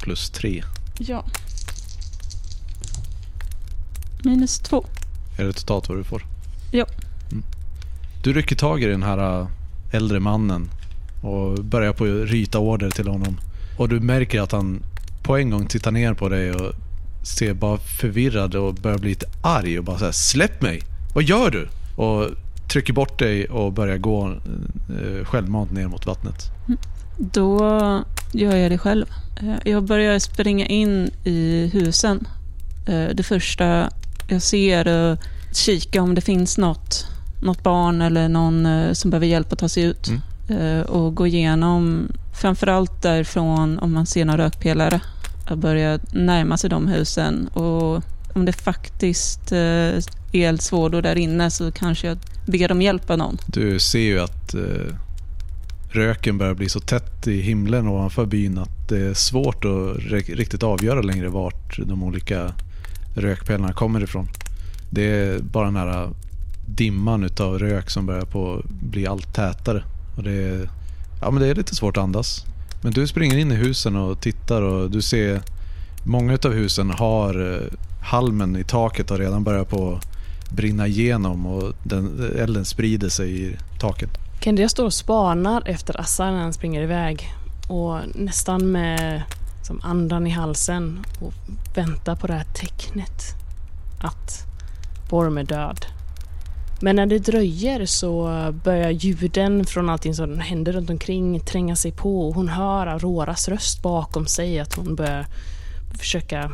[0.00, 0.64] plus tre.
[0.98, 1.24] Ja.
[4.22, 4.84] Minus två.
[5.38, 6.22] Är det totalt vad du får?
[6.72, 6.86] Ja.
[8.28, 9.46] Du rycker tag i den här äh,
[9.92, 10.70] äldre mannen
[11.22, 13.40] och börjar på att ryta order till honom.
[13.78, 14.82] Och du märker att han
[15.22, 16.72] på en gång tittar ner på dig och
[17.22, 20.82] ser bara förvirrad och börjar bli lite arg och bara säger Släpp mig!
[21.14, 21.68] Vad gör du?
[21.96, 22.30] Och
[22.72, 26.44] trycker bort dig och börjar gå eh, självmant ner mot vattnet.
[26.66, 26.78] Mm.
[27.18, 27.58] Då
[28.32, 29.06] gör jag det själv.
[29.42, 32.26] Eh, jag börjar springa in i husen.
[32.86, 33.90] Eh, det första
[34.28, 35.18] jag ser är
[35.52, 37.06] kika om det finns något,
[37.40, 40.08] något barn eller någon eh, som behöver hjälp att ta sig ut.
[40.08, 40.78] Mm.
[40.78, 42.08] Eh, Och gå igenom,
[42.40, 45.00] framförallt därifrån om man ser några rökpelare.
[45.48, 48.02] Jag börjar närma sig de husen och
[48.34, 53.36] om det faktiskt eh, är eldsvådor där inne så kanske jag ber dem hjälpa någon.
[53.46, 54.54] Du ser ju att
[55.90, 59.96] röken börjar bli så tätt i himlen ovanför byn att det är svårt att
[60.28, 62.52] riktigt avgöra längre vart de olika
[63.14, 64.28] rökpellarna kommer ifrån.
[64.90, 66.08] Det är bara den här
[66.68, 69.82] dimman utav rök som börjar på bli allt tätare.
[70.16, 70.70] Och det, är,
[71.20, 72.44] ja, men det är lite svårt att andas.
[72.82, 75.40] Men du springer in i husen och tittar och du ser
[76.04, 80.00] många utav husen har eh, halmen i taket har redan börjat på
[80.50, 84.10] brinna igenom och den, elden sprider sig i taket.
[84.40, 87.28] Kendia står och spanar efter Assar när han springer iväg.
[87.68, 89.22] Och nästan med
[89.62, 91.32] som andan i halsen och
[91.74, 93.34] väntar på det här tecknet.
[94.00, 94.46] Att
[95.10, 95.86] Borm är död.
[96.80, 98.28] Men när det dröjer så
[98.64, 103.48] börjar ljuden från allting som händer runt omkring tränga sig på och hon hör Auroras
[103.48, 105.26] röst bakom sig att hon börjar
[105.98, 106.52] försöka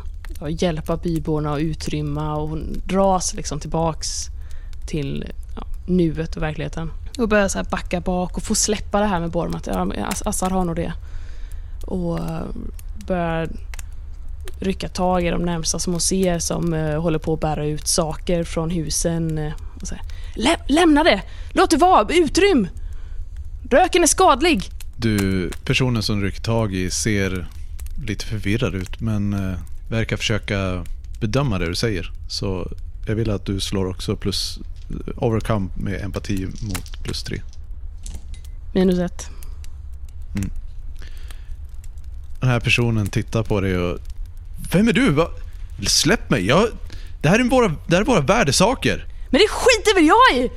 [0.49, 4.27] hjälpa byborna att utrymma och hon dras liksom tillbaks
[4.87, 5.25] till
[5.57, 6.91] ja, nuet och verkligheten.
[7.19, 9.87] Och börjar så här backa bak och få släppa det här med Borm att ja,
[10.25, 10.93] Assar har nog det.
[11.87, 12.43] Och eh,
[13.07, 13.49] börjar
[14.59, 17.89] rycka tag i de närmsta som hon ser som eh, håller på att bära ut
[17.89, 19.53] saker från husen
[19.85, 21.23] eh, och så här, Lä- lämna det!
[21.53, 22.15] Låt det vara!
[22.15, 22.69] Utrym!
[23.71, 24.71] Röken är skadlig!
[24.97, 27.47] Du, personen som rycker tag i ser
[28.07, 30.85] lite förvirrad ut men eh, verkar försöka
[31.21, 32.13] bedöma det du säger.
[32.29, 32.73] Så
[33.07, 34.59] jag vill att du slår också plus
[35.17, 37.43] overcome med empati mot plus tre.
[38.75, 39.31] Minus ett.
[42.41, 43.99] Den här personen tittar på dig och...
[44.73, 45.11] Vem är du?
[45.11, 45.29] Va?
[45.87, 46.47] Släpp mig!
[46.47, 46.69] Jag,
[47.23, 49.07] det, här är våra, det här är våra värdesaker!
[49.35, 50.51] Men det skiter väl jag i!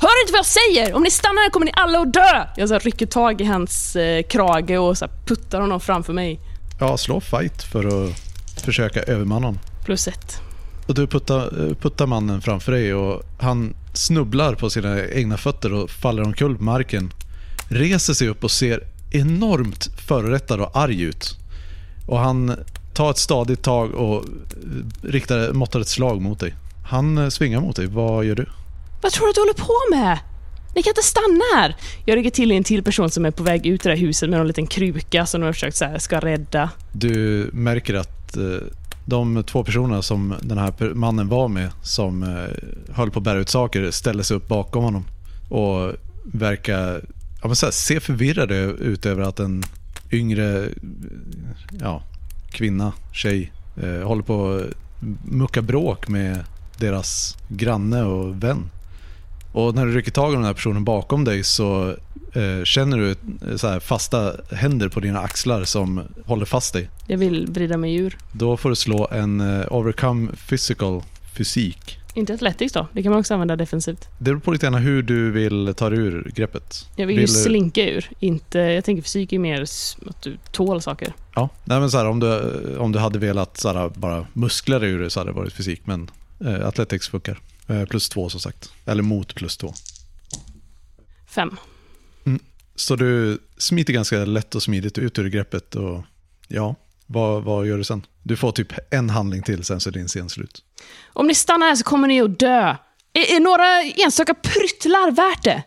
[0.00, 0.94] Hör inte vad jag säger?
[0.94, 2.46] Om ni stannar här kommer ni alla att dö!
[2.56, 6.40] Jag så rycker tag i hans eh, krage och så puttar honom framför mig.
[6.80, 9.58] Ja, slå fight för att försöka övermanna honom.
[9.84, 10.40] Plus ett.
[10.86, 15.72] Och du puttar, eh, puttar mannen framför dig och han snubblar på sina egna fötter
[15.72, 17.12] och faller omkull på marken.
[17.68, 21.36] Reser sig upp och ser enormt förorättad och arg ut.
[22.06, 22.56] Och han
[22.94, 26.54] tar ett stadigt tag och eh, riktar, måttar ett slag mot dig.
[26.88, 27.86] Han eh, svingar mot dig.
[27.86, 28.46] Vad gör du?
[29.02, 30.18] Vad tror du att du håller på med?
[30.74, 31.76] Ni kan inte stanna här!
[32.04, 34.30] Jag rycker till en till person som är på väg ut ur det här huset
[34.30, 36.70] med en liten kruka som de har försökt så här, ska rädda.
[36.92, 38.42] Du märker att eh,
[39.04, 43.38] de två personerna som den här mannen var med som eh, höll på att bära
[43.38, 45.04] ut saker ställer sig upp bakom honom
[45.48, 45.92] och
[46.24, 47.02] verkar
[47.42, 49.64] ja, men så här, se förvirrade ut över att en
[50.12, 50.68] yngre,
[51.80, 52.02] ja,
[52.50, 53.52] kvinna, tjej,
[54.04, 54.74] håller på att
[55.24, 56.44] mucka bråk med
[56.78, 58.70] deras granne och vän.
[59.52, 61.88] Och när du rycker tag i den här personen bakom dig så
[62.34, 66.88] eh, känner du eh, så fasta händer på dina axlar som håller fast dig.
[67.06, 68.18] Jag vill vrida mig ur.
[68.32, 71.02] Då får du slå en eh, overcome physical
[71.36, 71.98] fysik.
[72.14, 74.08] Inte athletics då, det kan man också använda defensivt.
[74.18, 76.88] Det beror på lite grann hur du vill ta dig ur greppet.
[76.96, 78.58] Jag vill ju Vill du- slinka ur, inte...
[78.58, 81.12] Jag tänker fysik är mer att du tål saker.
[81.34, 82.40] Ja, nej men så här, om, du,
[82.76, 85.80] om du hade velat så här, bara muskler ur det så hade det varit fysik.
[85.84, 86.10] Men
[86.44, 87.40] eh, athletics funkar.
[87.66, 88.72] Eh, plus två som sagt.
[88.86, 89.74] Eller mot plus två.
[91.26, 91.56] Fem.
[92.74, 95.74] Så du smiter ganska lätt och smidigt ut ur greppet.
[95.74, 96.04] Och
[96.48, 96.74] ja,
[97.06, 98.06] vad, vad gör du sen?
[98.22, 100.64] Du får typ en handling till, sen så är din scen slut.
[101.12, 102.76] Om ni stannar här så kommer ni att dö.
[103.12, 105.62] Är, är några enstaka pryttlar värt det?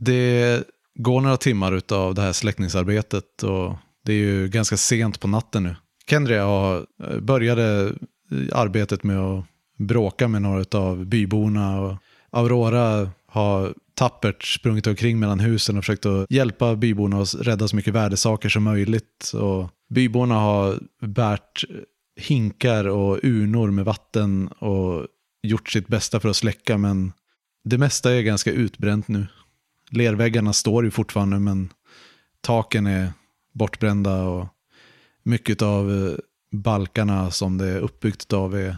[0.00, 0.64] Det
[0.98, 5.62] går några timmar utav det här släckningsarbetet och det är ju ganska sent på natten
[5.62, 5.76] nu.
[6.10, 7.92] Kendria eh, började
[8.30, 9.44] Eh, arbetet med att
[9.78, 11.96] bråka med några av byborna och
[12.30, 17.76] Aurora har tappert sprungit omkring mellan husen och försökt att hjälpa byborna att rädda så
[17.76, 19.32] mycket värdesaker som möjligt.
[19.34, 21.64] Och byborna har bärt
[22.16, 25.06] hinkar och urnor med vatten och
[25.42, 27.12] gjort sitt bästa för att släcka men
[27.64, 29.26] det mesta är ganska utbränt nu.
[29.90, 31.72] Lerväggarna står ju fortfarande men
[32.40, 33.12] taken är
[33.52, 34.46] bortbrända och
[35.22, 36.14] mycket av eh,
[36.50, 38.76] balkarna som det är uppbyggt av är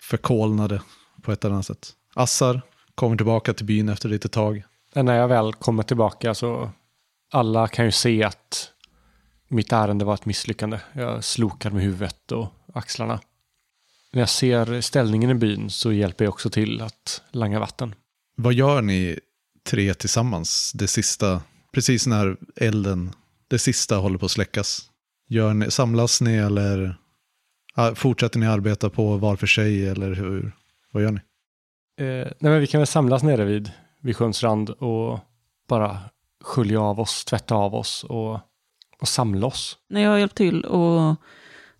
[0.00, 0.82] förkolnade
[1.22, 1.92] på ett eller annat sätt.
[2.14, 2.62] Assar
[2.94, 4.64] kommer tillbaka till byn efter lite tag.
[4.94, 6.70] När jag väl kommer tillbaka så
[7.30, 8.70] alla kan ju se att
[9.48, 10.80] mitt ärende var ett misslyckande.
[10.92, 13.20] Jag slokar med huvudet och axlarna.
[14.12, 17.94] När jag ser ställningen i byn så hjälper jag också till att langa vatten.
[18.36, 19.18] Vad gör ni
[19.66, 20.72] tre tillsammans?
[20.74, 23.12] Det sista, precis när elden,
[23.48, 24.90] det sista håller på att släckas.
[25.28, 26.96] Gör ni, samlas ni eller
[27.94, 30.52] fortsätter ni arbeta på var för sig eller hur?
[30.92, 31.20] Vad gör ni?
[31.98, 32.06] Eh,
[32.38, 35.18] nej men vi kan väl samlas nere vid, vid sjöns rand och
[35.68, 35.98] bara
[36.40, 38.40] skölja av oss, tvätta av oss och,
[39.00, 39.78] och samla oss.
[39.88, 41.16] När jag har hjälpt till och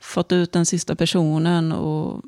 [0.00, 2.22] fått ut den sista personen och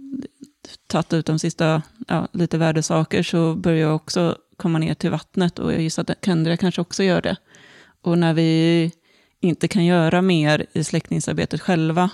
[0.86, 5.58] tagit ut de sista, ja, lite värdesaker så börjar jag också komma ner till vattnet
[5.58, 7.36] och jag gissar att Kendria kanske också gör det.
[8.02, 8.92] Och när vi
[9.40, 12.10] inte kan göra mer i släckningsarbetet själva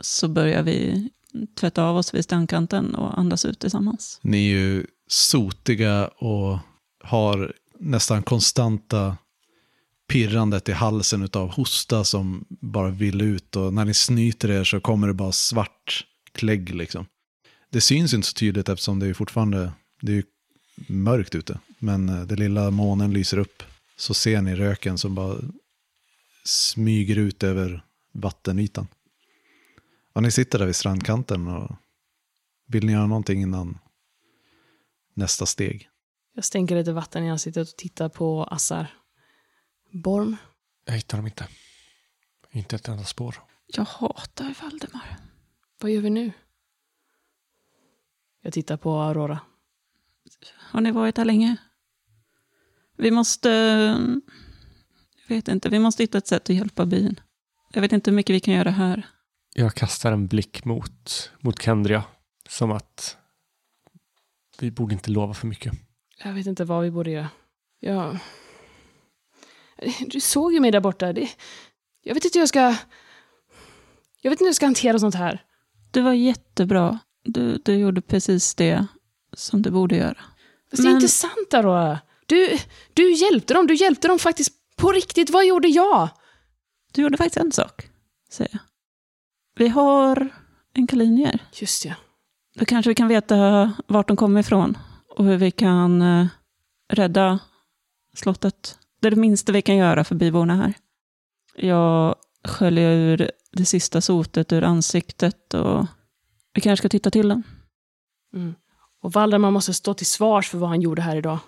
[0.00, 1.08] så börjar vi
[1.54, 4.20] tvätta av oss vid strandkanten och andas ut tillsammans.
[4.22, 6.58] Ni är ju sotiga och
[7.04, 9.16] har nästan konstanta
[10.08, 14.80] pirrandet i halsen av hosta som bara vill ut och när ni snyter er så
[14.80, 17.06] kommer det bara svart klägg liksom.
[17.70, 20.24] Det syns inte så tydligt eftersom det är fortfarande det är
[20.86, 21.58] mörkt ute.
[21.78, 23.62] Men eh, det lilla månen lyser upp
[23.96, 25.36] så ser ni röken som bara
[26.44, 28.86] smyger ut över vattenytan.
[30.12, 31.76] Och ni sitter där vid strandkanten och
[32.66, 33.78] vill ni göra någonting innan
[35.14, 35.88] nästa steg?
[36.34, 38.86] Jag stänker lite vatten i ansiktet och tittar på Assar.
[39.92, 40.36] Borm?
[40.84, 41.48] Jag hittar dem inte.
[42.50, 43.42] Inte ett enda spår.
[43.66, 45.16] Jag hatar Valdemar.
[45.80, 46.32] Vad gör vi nu?
[48.42, 49.40] Jag tittar på Aurora.
[50.56, 51.56] Har ni varit här länge?
[52.96, 53.48] Vi måste...
[55.28, 57.20] Jag vet inte, vi måste hitta ett sätt att hjälpa byn.
[57.72, 59.08] Jag vet inte hur mycket vi kan göra här.
[59.60, 62.04] Jag kastar en blick mot, mot Kendria.
[62.48, 63.16] Som att
[64.58, 65.72] vi borde inte lova för mycket.
[66.24, 67.28] Jag vet inte vad vi borde göra.
[67.80, 68.18] Jag...
[70.06, 71.12] Du såg ju mig där borta.
[71.12, 71.30] Det...
[72.02, 72.60] Jag vet inte hur jag ska...
[74.20, 75.44] Jag vet inte hur jag ska hantera sånt här.
[75.90, 76.98] Du var jättebra.
[77.24, 78.86] Du, du gjorde precis det
[79.32, 80.18] som du borde göra.
[80.70, 82.00] Fast det är Men- inte sant Aurora.
[82.26, 82.58] Du,
[82.94, 83.66] du hjälpte dem.
[83.66, 85.30] Du hjälpte dem faktiskt på riktigt.
[85.30, 86.08] Vad gjorde jag?
[86.92, 87.88] Du gjorde faktiskt en sak,
[88.30, 88.60] säger jag.
[89.60, 90.28] Vi har
[90.74, 91.42] en kalinier.
[91.52, 91.94] Just ja.
[92.54, 94.78] Då kanske vi kan veta vart de kommer ifrån
[95.16, 96.26] och hur vi kan eh,
[96.88, 97.38] rädda
[98.14, 98.78] slottet.
[99.00, 100.74] Det är det minsta vi kan göra för byborna här.
[101.56, 105.86] Jag sköljer ur det sista sotet ur ansiktet och
[106.54, 107.42] vi kanske ska titta till den.
[108.34, 108.54] Mm.
[109.02, 111.38] Och Valdemar måste stå till svars för vad han gjorde här idag.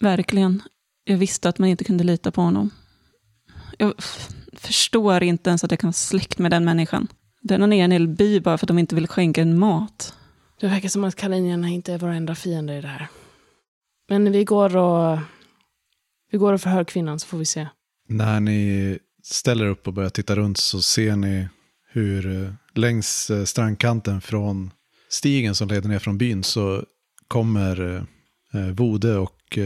[0.00, 0.62] Verkligen.
[1.04, 2.70] Jag visste att man inte kunde lita på honom.
[3.78, 3.94] Jag
[4.52, 7.08] förstår inte ens att jag kan vara släkt med den människan.
[7.46, 10.14] Den har ner en hel by bara för att de inte vill skänka en mat.
[10.60, 13.08] Det verkar som att kalinierna inte är våra enda fiender i det här.
[14.08, 15.18] Men vi går och...
[16.30, 17.68] Vi går och förhör kvinnan så får vi se.
[18.08, 21.48] När ni ställer upp och börjar titta runt så ser ni
[21.88, 24.70] hur eh, längs eh, strandkanten från
[25.08, 26.84] stigen som leder ner från byn så
[27.28, 29.58] kommer eh, eh, Vode och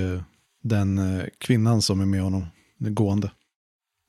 [0.63, 1.01] den
[1.39, 2.47] kvinnan som är med honom
[2.79, 3.31] gående.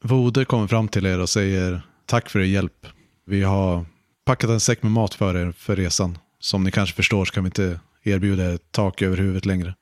[0.03, 2.87] Vode kommer fram till er och säger tack för er hjälp.
[3.31, 3.85] Vi har
[4.25, 6.17] packat en säck med mat för er för resan.
[6.39, 9.75] Som ni kanske förstår så kan vi inte erbjuda ett tak över huvudet längre.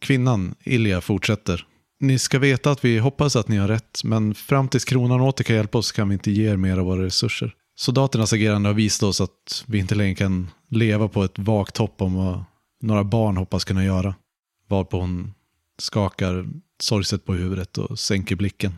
[0.00, 1.66] Kvinnan, Ilja, fortsätter.
[2.00, 5.44] Ni ska veta att vi hoppas att ni har rätt, men fram tills kronan åter
[5.44, 7.54] kan hjälpa oss kan vi inte ge er mer av våra resurser.
[7.76, 12.02] Soldaternas agerande har visat oss att vi inte längre kan leva på ett vagt hopp
[12.02, 12.44] om vad
[12.82, 14.14] några barn hoppas kunna göra.
[14.68, 15.34] Varpå hon
[15.78, 16.46] skakar
[16.80, 18.72] sorgset på huvudet och sänker blicken.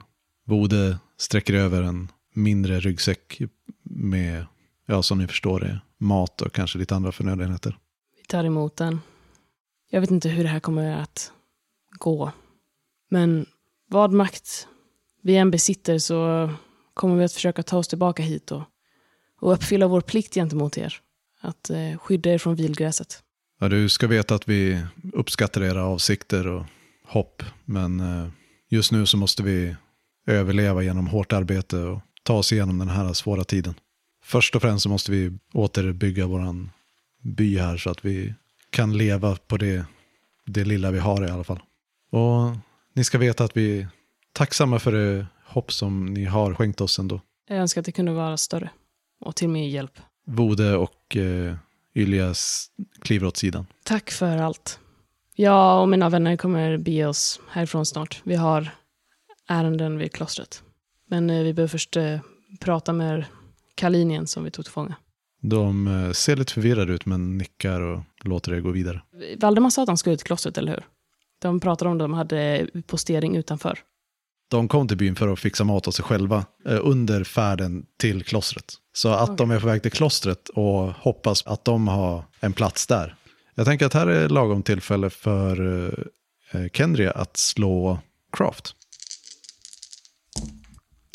[0.47, 3.41] Bode sträcker över en mindre ryggsäck
[3.83, 4.47] med,
[4.87, 7.79] ja som ni förstår det, mat och kanske lite andra förnödenheter.
[8.17, 9.01] Vi tar emot den.
[9.91, 11.33] Jag vet inte hur det här kommer att
[11.99, 12.33] gå.
[13.09, 13.47] Men
[13.87, 14.69] vad makt
[15.23, 16.51] vi än besitter så
[16.95, 18.63] kommer vi att försöka ta oss tillbaka hit och,
[19.41, 21.01] och uppfylla vår plikt gentemot er.
[21.41, 23.23] Att eh, skydda er från vilgräset.
[23.61, 26.65] Ja, du ska veta att vi uppskattar era avsikter och
[27.05, 28.29] hopp, men eh,
[28.69, 29.77] just nu så måste vi
[30.27, 33.75] överleva genom hårt arbete och ta oss igenom den här svåra tiden.
[34.23, 36.71] Först och främst så måste vi återbygga våran
[37.23, 38.35] by här så att vi
[38.71, 39.87] kan leva på det,
[40.47, 41.61] det lilla vi har i alla fall.
[42.11, 42.57] Och
[42.95, 43.89] ni ska veta att vi är
[44.33, 47.21] tacksamma för det hopp som ni har skänkt oss ändå.
[47.49, 48.71] Jag önskar att det kunde vara större.
[49.21, 49.99] Och till mer hjälp.
[50.27, 51.55] Vode och eh,
[51.95, 52.71] Yljas
[53.03, 53.67] kliver åt sidan.
[53.85, 54.79] Tack för allt.
[55.35, 58.21] Jag och mina vänner kommer bege oss härifrån snart.
[58.25, 58.71] Vi har
[59.49, 60.63] ärenden vid klostret.
[61.09, 62.21] Men eh, vi behöver först eh,
[62.61, 63.25] prata med
[63.75, 64.95] Kalinien som vi tog till fånga.
[65.43, 69.03] De eh, ser lite förvirrade ut men nickar och låter det gå vidare.
[69.37, 70.87] Valdemar sa att han skulle till klostret, eller hur?
[71.43, 73.79] De pratade om att de hade postering utanför.
[74.51, 78.75] De kom till byn för att fixa mat åt sig själva under färden till klostret.
[78.93, 82.87] Så att de är på väg till klostret och hoppas att de har en plats
[82.87, 83.15] där.
[83.55, 85.95] Jag tänker att här är lagom tillfälle för
[86.73, 87.99] Kendria att slå
[88.33, 88.75] Craft.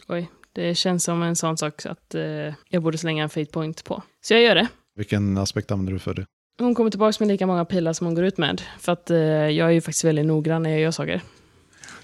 [0.08, 2.22] Oj, det känns som en sån sak att eh,
[2.70, 4.04] jag borde slänga en fate point på.
[4.22, 4.68] Så jag gör det.
[4.96, 6.26] Vilken aspekt använder du för det?
[6.60, 8.62] Hon kommer tillbaka med lika många pilar som hon går ut med.
[8.80, 11.22] För att eh, jag är ju faktiskt väldigt noggrann när jag gör saker.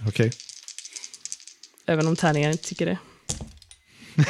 [0.08, 0.32] Okej.
[1.86, 2.98] Även om tärningar inte tycker det.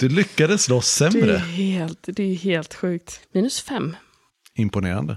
[0.00, 1.36] Du lyckades slå Det är sämre.
[1.36, 3.20] helt, det är helt sjukt.
[3.32, 3.96] Minus fem.
[4.54, 5.16] Imponerande.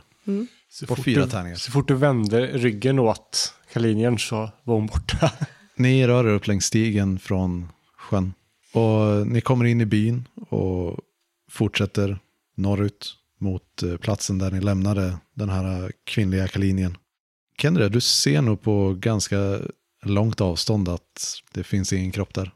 [0.69, 1.55] Så På fort fyra du, tärningar.
[1.55, 5.31] Så fort du vände ryggen åt Kalinjen så var hon borta.
[5.75, 8.33] Ni rör er upp längs stigen från sjön.
[8.73, 10.99] Och ni kommer in i byn och
[11.49, 12.19] fortsätter
[12.55, 16.97] norrut mot eh, platsen där ni lämnade den här kvinnliga kalinjen.
[17.57, 19.59] Kendra, du ser nog på ganska
[20.03, 22.51] långt avstånd att det finns ingen kropp där.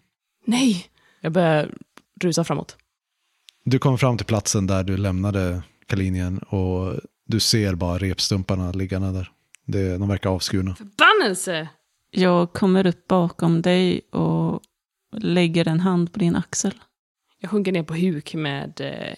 [0.46, 0.86] Nej!
[1.22, 1.74] Jag börjar
[2.22, 2.78] rusa framåt.
[3.64, 6.94] Du kommer fram till platsen där du lämnade kalinjen och
[7.26, 9.32] du ser bara repstumparna liggande där.
[9.66, 10.76] Det, de verkar avskurna.
[10.76, 11.70] Förbannelse!
[12.12, 14.62] Jag kommer upp bakom dig och
[15.12, 16.74] lägger en hand på din axel.
[17.40, 19.16] Jag sjunker ner på huk med, eh,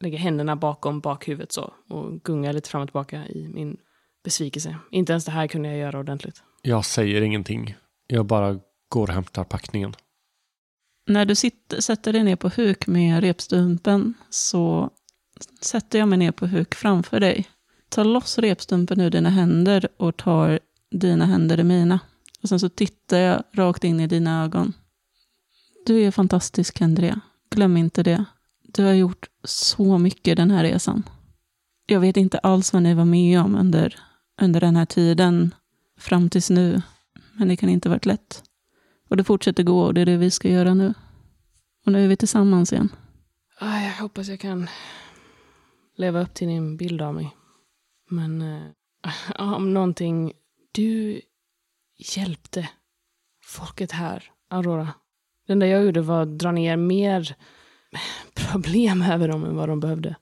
[0.00, 3.76] lägger händerna bakom bakhuvudet så och gungar lite fram och tillbaka i min
[4.24, 4.76] besvikelse.
[4.90, 6.42] Inte ens det här kunde jag göra ordentligt.
[6.62, 7.74] Jag säger ingenting.
[8.06, 9.94] Jag bara går och hämtar packningen.
[11.06, 14.90] När du sitter, sätter dig ner på huk med repstumpen så
[15.60, 17.48] sätter jag mig ner på huk framför dig.
[17.88, 22.00] Ta loss repstumpen ur dina händer och tar dina händer i mina.
[22.42, 24.72] Och sen så tittar jag rakt in i dina ögon.
[25.86, 27.20] Du är fantastisk, Andrea.
[27.50, 28.24] Glöm inte det.
[28.62, 31.02] Du har gjort så mycket den här resan.
[31.86, 34.00] Jag vet inte alls vad ni var med om under,
[34.40, 35.54] under den här tiden
[35.98, 36.82] fram tills nu.
[37.32, 38.42] Men det kan inte ha varit lätt.
[39.08, 40.94] Och det fortsätter gå och det är det vi ska göra nu.
[41.86, 42.88] Och nu är vi tillsammans igen.
[43.58, 44.68] Ah, jag hoppas jag kan
[45.96, 47.36] leva upp till din bild av mig.
[48.10, 48.60] Men äh,
[49.38, 50.32] om någonting,
[50.72, 51.20] du
[52.02, 52.68] hjälpte
[53.44, 54.88] folket här, Aurora.
[55.46, 57.36] Det enda jag gjorde var att dra ner mer
[58.34, 60.16] problem över dem än vad de behövde.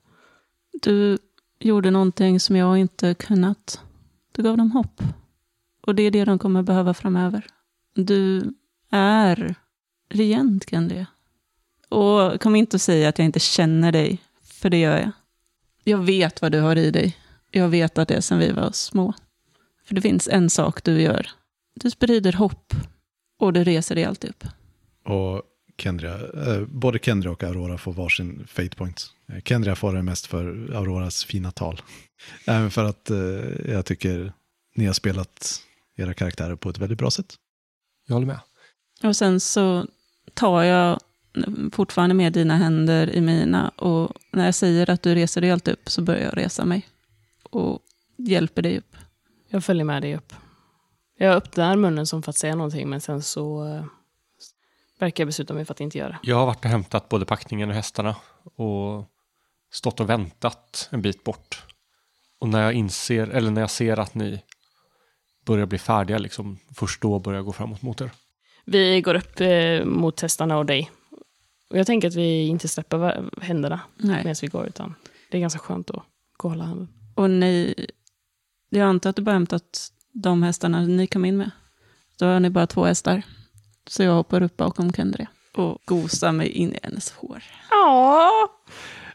[0.81, 1.17] Du
[1.59, 3.81] gjorde någonting som jag inte kunnat.
[4.31, 5.01] Du gav dem hopp.
[5.81, 7.45] Och det är det de kommer behöva framöver.
[7.93, 8.53] Du
[8.91, 9.55] är
[10.09, 11.07] regent, Kendria.
[11.89, 15.11] Och kom inte och säga att jag inte känner dig, för det gör jag.
[15.83, 17.17] Jag vet vad du har i dig.
[17.51, 19.13] Jag vet att det är sedan vi var små.
[19.85, 21.27] För det finns en sak du gör.
[21.73, 22.73] Du sprider hopp
[23.39, 24.43] och du reser dig alltid upp.
[25.05, 25.41] Och
[25.77, 29.11] Kendria, eh, både Kendria och Aurora får varsin fate point.
[29.27, 31.81] Eh, Kendria får det mest för Auroras fina tal.
[32.45, 34.33] Även för att eh, jag tycker
[34.75, 35.61] ni har spelat
[35.95, 37.35] era karaktärer på ett väldigt bra sätt.
[38.07, 38.39] Jag håller med.
[39.03, 39.87] Och sen så
[40.33, 40.99] tar jag
[41.71, 45.73] fortfarande med dina händer i mina och när jag säger att du reser dig alltid
[45.73, 46.87] upp så börjar jag resa mig
[47.43, 47.79] och
[48.17, 48.95] hjälper dig upp.
[49.49, 50.33] Jag följer med dig upp.
[51.21, 53.83] Jag öppnar munnen som för att säga någonting, men sen så eh,
[54.99, 56.19] verkar jag besluta mig för att inte göra.
[56.23, 58.15] Jag har varit och hämtat både packningen och hästarna
[58.55, 59.05] och
[59.71, 61.63] stått och väntat en bit bort.
[62.39, 64.41] Och när jag inser, eller när jag ser att ni
[65.45, 68.11] börjar bli färdiga, liksom, först då börjar jag gå framåt mot er.
[68.65, 70.91] Vi går upp eh, mot hästarna och dig.
[71.69, 74.95] Och jag tänker att vi inte släpper händerna medan vi går, utan
[75.31, 75.95] det är ganska skönt att
[76.37, 76.87] gå och hålla handen.
[77.15, 77.87] Och ni,
[78.69, 81.51] jag antar att du bara hämtat de hästarna ni kom in med.
[82.19, 83.21] Då har ni bara två hästar.
[83.87, 87.43] Så jag hoppar upp bakom Kendria och gosar mig in i hennes hår.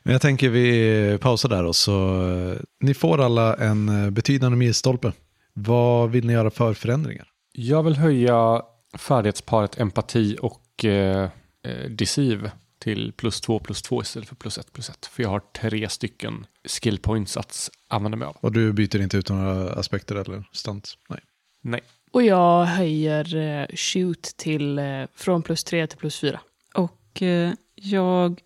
[0.03, 4.57] Men jag tänker vi pausar där och så eh, ni får alla en eh, betydande
[4.57, 5.13] milstolpe.
[5.53, 7.29] Vad vill ni göra för förändringar?
[7.53, 8.63] Jag vill höja
[8.99, 11.31] färdighetsparet empati och eh,
[11.65, 15.07] eh, deceive till plus två plus två istället för plus ett plus ett.
[15.07, 18.37] För jag har tre stycken skill points att använda mig av.
[18.41, 20.99] Och du byter inte ut några aspekter eller stunts?
[21.09, 21.21] Nej.
[21.63, 21.81] Nej.
[22.11, 26.41] Och jag höjer eh, shoot till eh, från plus tre till plus fyra.
[26.75, 28.41] Och eh, jag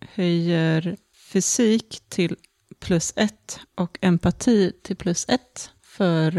[0.00, 2.36] höjer fysik till
[2.80, 5.70] plus ett och empati till plus ett.
[5.82, 6.34] För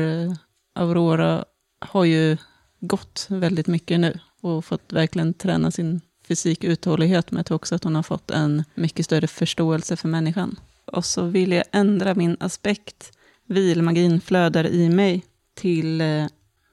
[0.76, 1.46] Aurora
[1.80, 2.38] har ju
[2.80, 7.32] gått väldigt mycket nu och fått verkligen träna sin fysik uthållighet.
[7.32, 10.60] Men jag tror också att hon har fått en mycket större förståelse för människan.
[10.86, 13.12] Och så vill jag ändra min aspekt.
[13.48, 16.26] Vilmagin flödar i mig till eh,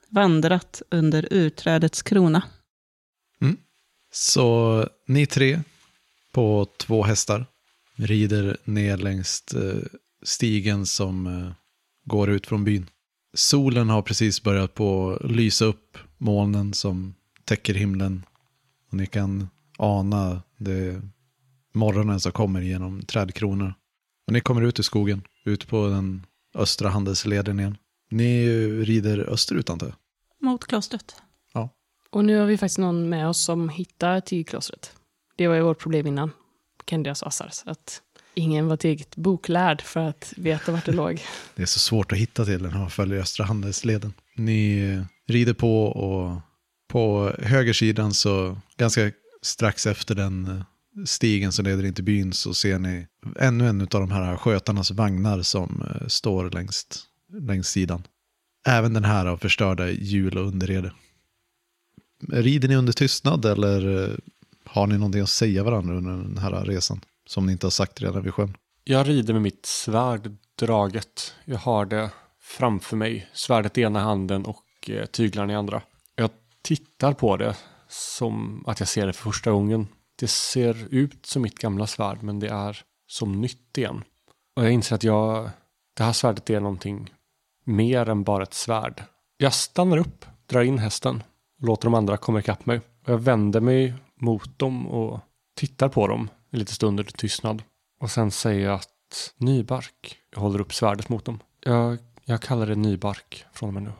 [0.09, 2.43] vandrat under urträdets krona.
[3.41, 3.57] Mm.
[4.11, 5.61] Så ni tre
[6.31, 7.45] på två hästar
[7.95, 9.83] rider ner längs eh,
[10.23, 11.51] stigen som eh,
[12.05, 12.89] går ut från byn.
[13.33, 18.25] Solen har precis börjat på att lysa upp molnen som täcker himlen.
[18.93, 21.01] Och ni kan ana det
[21.73, 23.73] morgonen som kommer genom trädkronor.
[24.27, 26.25] Och ni kommer ut i skogen, ut på den
[26.55, 27.77] östra handelsleden igen.
[28.09, 28.47] Ni
[28.85, 29.95] rider österut antar jag?
[30.49, 31.15] Mot klostret.
[32.09, 34.93] Och nu har vi faktiskt någon med oss som hittar till klostret.
[35.35, 36.31] Det var ju vårt problem innan,
[36.89, 37.63] Kendias Assars.
[37.65, 38.01] Att
[38.33, 41.21] ingen var tillräckligt boklärd för att veta vart det låg.
[41.55, 44.13] Det är så svårt att hitta till den här följer östra handelsleden.
[44.35, 46.41] Ni rider på och
[46.93, 52.53] på högersidan så ganska strax efter den eh, stigen som leder in till byn så
[52.53, 53.07] ser ni
[53.39, 56.85] ännu en av de här skötarnas vagnar som eh, står längs,
[57.41, 58.03] längs sidan.
[58.67, 60.91] Även den här har förstörda hjul och underrede.
[62.29, 64.15] Rider ni under tystnad eller eh,
[64.65, 67.01] har ni någonting att säga varandra under den här resan?
[67.25, 68.57] Som ni inte har sagt redan vid sjön.
[68.83, 71.33] Jag rider med mitt svärd draget.
[71.45, 72.09] Jag har det
[72.41, 73.29] framför mig.
[73.33, 74.63] Svärdet i ena handen och
[75.11, 75.81] tyglarna i andra.
[76.63, 77.57] Tittar på det
[77.87, 79.87] som att jag ser det för första gången.
[80.15, 84.03] Det ser ut som mitt gamla svärd men det är som nytt igen.
[84.55, 85.49] Och jag inser att jag,
[85.97, 87.13] det här svärdet är någonting
[87.63, 89.03] mer än bara ett svärd.
[89.37, 91.23] Jag stannar upp, drar in hästen,
[91.59, 92.77] och låter de andra komma ikapp mig.
[92.77, 95.19] Och jag vänder mig mot dem och
[95.55, 97.63] tittar på dem en liten stund under tystnad.
[97.99, 100.17] Och sen säger jag att nybark.
[100.33, 101.39] Jag håller upp svärdet mot dem.
[101.59, 103.91] Jag, jag kallar det nybark från och med nu.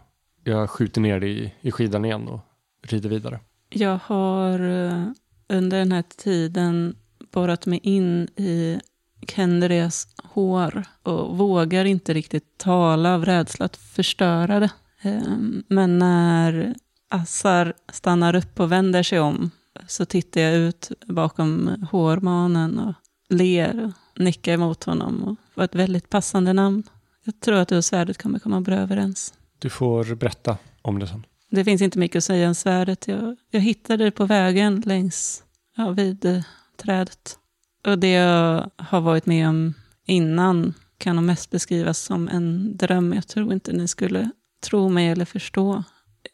[0.43, 2.39] Jag skjuter ner det i, i skidan igen och
[2.83, 3.39] rider vidare.
[3.69, 5.05] Jag har eh,
[5.49, 6.95] under den här tiden
[7.31, 8.79] borrat mig in i
[9.27, 14.71] Kendrias hår och vågar inte riktigt tala av rädsla att förstöra det.
[15.01, 16.75] Eh, Men när
[17.09, 19.51] Assar stannar upp och vänder sig om
[19.87, 22.93] så tittar jag ut bakom hårmanen och
[23.29, 25.23] ler och nickar emot honom.
[25.23, 26.83] Och var ett väldigt passande namn.
[27.23, 29.33] Jag tror att du och svärdet kommer komma bra överens.
[29.59, 31.25] Du får berätta om det sen.
[31.55, 33.07] Det finns inte mycket att säga om svärdet.
[33.07, 35.43] Jag, jag hittade det på vägen längs,
[35.77, 36.43] ja, vid eh,
[36.77, 37.37] trädet.
[37.85, 39.73] Och det jag har varit med om
[40.05, 43.13] innan kan nog mest beskrivas som en dröm.
[43.13, 44.29] Jag tror inte ni skulle
[44.63, 45.83] tro mig eller förstå.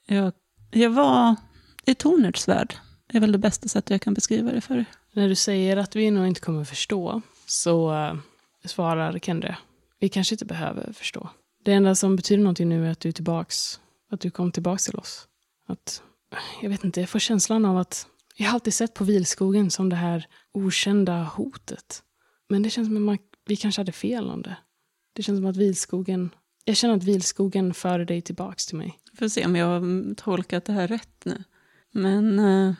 [0.07, 0.33] Jag,
[0.71, 1.35] jag var
[1.85, 2.75] i Tornerts värld.
[3.07, 4.85] Det är väl det bästa sättet jag kan beskriva det för er.
[5.13, 8.15] När du säger att vi nog inte kommer förstå så eh,
[8.65, 9.55] svarar Kendra.
[9.99, 11.29] Vi kanske inte behöver förstå.
[11.65, 13.79] Det enda som betyder någonting nu är att du är tillbaks.
[14.09, 15.27] Att du kom tillbaka till oss.
[15.67, 16.03] Att,
[16.61, 19.89] jag vet inte, jag får känslan av att jag har alltid sett på vilskogen som
[19.89, 22.03] det här okända hotet.
[22.49, 24.57] Men det känns som att man, vi kanske hade fel om det.
[25.13, 26.29] Det känns som att vilskogen,
[26.65, 28.99] jag känner att vilskogen för dig tillbaks till mig.
[29.13, 31.43] Får se om jag har tolkat det här rätt nu.
[31.91, 32.73] Men eh,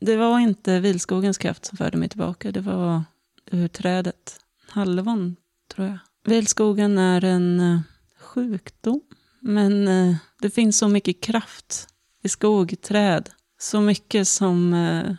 [0.00, 2.52] det var inte vilskogens kraft som förde mig tillbaka.
[2.52, 3.02] Det var
[3.50, 4.40] ur trädet.
[4.68, 5.36] Halvon,
[5.74, 5.98] tror jag.
[6.24, 7.80] Vilskogen är en eh,
[8.20, 9.00] sjukdom.
[9.42, 11.88] Men eh, det finns så mycket kraft
[12.22, 13.30] i skog, träd.
[13.58, 15.14] Så mycket som eh,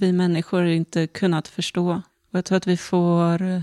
[0.00, 2.02] vi människor inte kunnat förstå.
[2.32, 3.62] Och jag tror att vi får eh,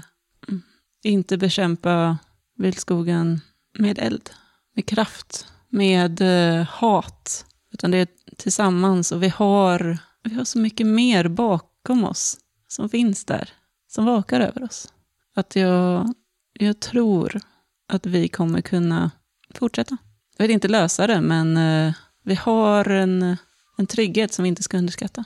[1.04, 2.18] inte bekämpa
[2.58, 3.42] viltskogen
[3.80, 4.30] med eld,
[4.76, 7.46] med kraft, med eh, hat.
[7.74, 8.08] Utan det är
[8.38, 12.38] tillsammans och vi har vi har så mycket mer bakom oss
[12.68, 13.50] som finns där,
[13.88, 14.94] som vakar över oss.
[15.36, 16.14] Att jag,
[16.54, 17.42] jag tror
[17.88, 19.12] att vi kommer kunna
[19.60, 19.98] fortsätta.
[20.38, 21.94] Jag vet inte lösa det, men eh,
[22.24, 23.38] vi har en,
[23.78, 25.24] en trygghet som vi inte ska underskatta.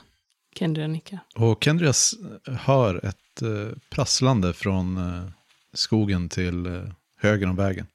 [0.58, 1.18] Kendria nickar.
[1.34, 2.14] Och Kendrias
[2.46, 5.30] hör ett eh, prasslande från eh,
[5.74, 6.82] skogen till
[7.20, 7.86] höger om vägen.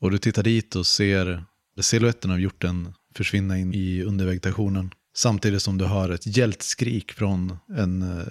[0.00, 1.44] Och du tittar dit och ser
[1.80, 4.90] siluetten av hjorten försvinna in i undervegetationen.
[5.16, 8.24] Samtidigt som du hör ett hjältskrik från en,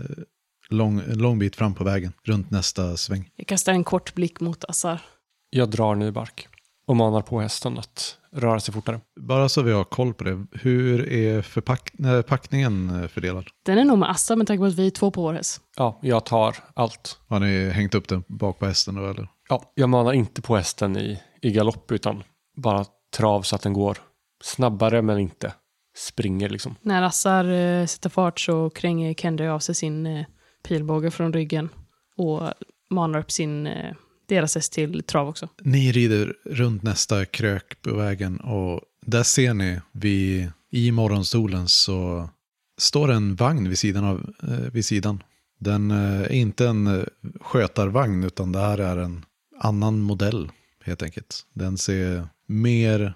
[0.70, 3.30] lång, en lång bit fram på vägen, runt nästa sväng.
[3.36, 5.02] Jag kastar en kort blick mot Assar.
[5.50, 6.48] Jag drar Nybark
[6.90, 9.00] och manar på hästen att röra sig fortare.
[9.20, 11.92] Bara så vi har koll på det, hur är förpack
[12.28, 13.48] packningen eh, fördelad?
[13.66, 15.62] Den är nog med Assar med tanke på att vi är två på vår häst.
[15.78, 17.20] Ja, jag tar allt.
[17.28, 19.28] Har ni hängt upp den bak på hästen då eller?
[19.50, 22.24] Ja, jag manar inte på hästen i, i galopp utan
[22.58, 22.86] bara
[23.18, 23.98] trav så att den går
[24.44, 25.54] snabbare men inte
[25.98, 26.76] springer liksom.
[26.82, 30.26] När Assar eh, sätter fart så kränger Kendria av sig sin eh,
[30.68, 31.70] pilbåge från ryggen
[32.18, 32.42] och
[32.90, 33.96] manar upp sin, eh,
[34.30, 35.50] deras häst till trav också.
[35.62, 42.30] Ni rider runt nästa krök på vägen och där ser ni vid, i morgonsolen så
[42.78, 44.04] står en vagn vid sidan.
[44.04, 45.24] Av, eh, vid sidan.
[45.60, 47.04] Den eh, är inte en eh,
[47.42, 49.26] skötarvagn utan det här är en
[49.60, 50.52] annan modell
[50.84, 51.46] helt enkelt.
[51.54, 53.14] Den ser mer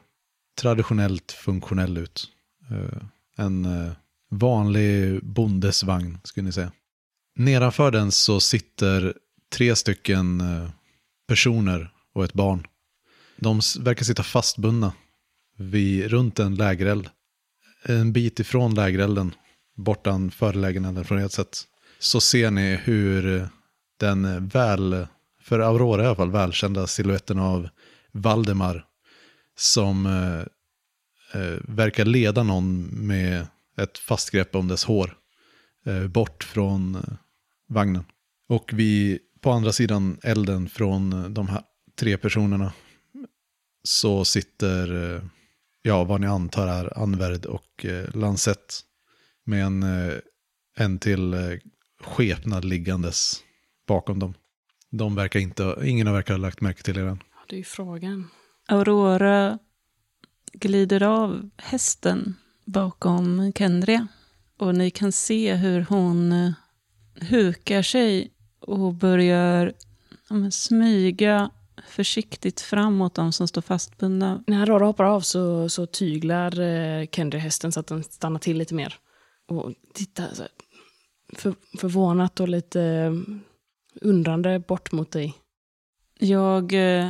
[0.61, 2.27] traditionellt funktionell ut.
[3.37, 3.67] En
[4.29, 6.71] vanlig bondesvagn skulle ni säga.
[7.35, 9.13] Nedanför den så sitter
[9.49, 10.41] tre stycken
[11.27, 12.67] personer och ett barn.
[13.37, 14.93] De verkar sitta fastbundna
[15.57, 17.09] vid, runt en lägereld.
[17.83, 19.35] En bit ifrån lägerelden,
[19.75, 21.63] bortanför lägenheten från ert sätt,
[21.99, 23.47] så ser ni hur
[23.99, 25.07] den väl,
[25.41, 27.69] för Aurora i alla fall, välkända siluetten av
[28.11, 28.85] Valdemar
[29.55, 30.39] som eh,
[31.41, 33.47] eh verkar leda någon med
[33.77, 35.17] ett fast grepp om dess hår
[35.85, 37.01] eh, bort från eh,
[37.67, 38.05] vagnen.
[38.47, 41.61] Och vi på andra sidan elden från de här
[41.95, 42.73] tre personerna
[43.83, 45.21] så sitter, eh,
[45.81, 48.81] ja vad ni antar är Anverd och eh, Lansett
[49.45, 50.13] med en, eh,
[50.77, 51.35] en till
[52.01, 53.43] skepnad liggandes
[53.87, 54.33] bakom dem.
[54.89, 57.23] De verkar inte, ingen har verkar ha lagt märke till er än.
[57.31, 58.29] Ja, Det är ju frågan.
[58.67, 59.59] Aurora
[60.53, 62.35] glider av hästen
[62.65, 64.07] bakom Kendria.
[64.57, 66.53] Och ni kan se hur hon
[67.29, 68.33] hukar sig
[68.67, 69.73] och börjar
[70.29, 71.49] ja, smyga
[71.87, 74.43] försiktigt framåt de som står fastbundna.
[74.47, 78.57] När Rora hoppar av så, så tyglar eh, Kendria hästen så att den stannar till
[78.57, 78.95] lite mer.
[79.47, 80.51] Och tittar så här,
[81.35, 83.13] för, förvånat och lite eh,
[84.01, 85.33] undrande bort mot dig.
[86.19, 87.09] Jag eh,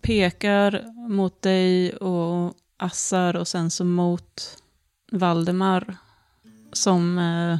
[0.00, 4.62] pekar mot dig och Assar och sen så mot
[5.12, 5.96] Valdemar
[6.72, 7.58] som eh,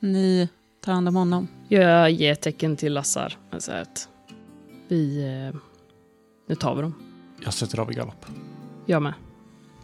[0.00, 0.48] ni
[0.86, 1.48] tar hand om honom.
[1.68, 3.36] Jag ger tecken till Lassar.
[3.58, 4.08] säger att
[4.88, 5.24] vi...
[5.24, 5.60] Eh,
[6.48, 6.94] nu tar vi dem.
[7.44, 8.26] Jag sätter av i galopp.
[8.86, 9.12] Jag med.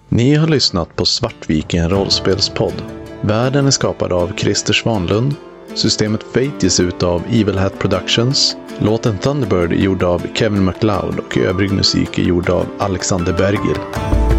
[0.09, 2.82] Ni har lyssnat på Svartviken rollspelspodd.
[3.20, 5.34] Världen är skapad av Christer Svanlund.
[5.74, 8.57] Systemet Fate ges ut av Evil Hat Productions.
[8.78, 14.32] Låten Thunderbird är gjord av Kevin MacLeod och övrig musik är gjord av Alexander Bergil.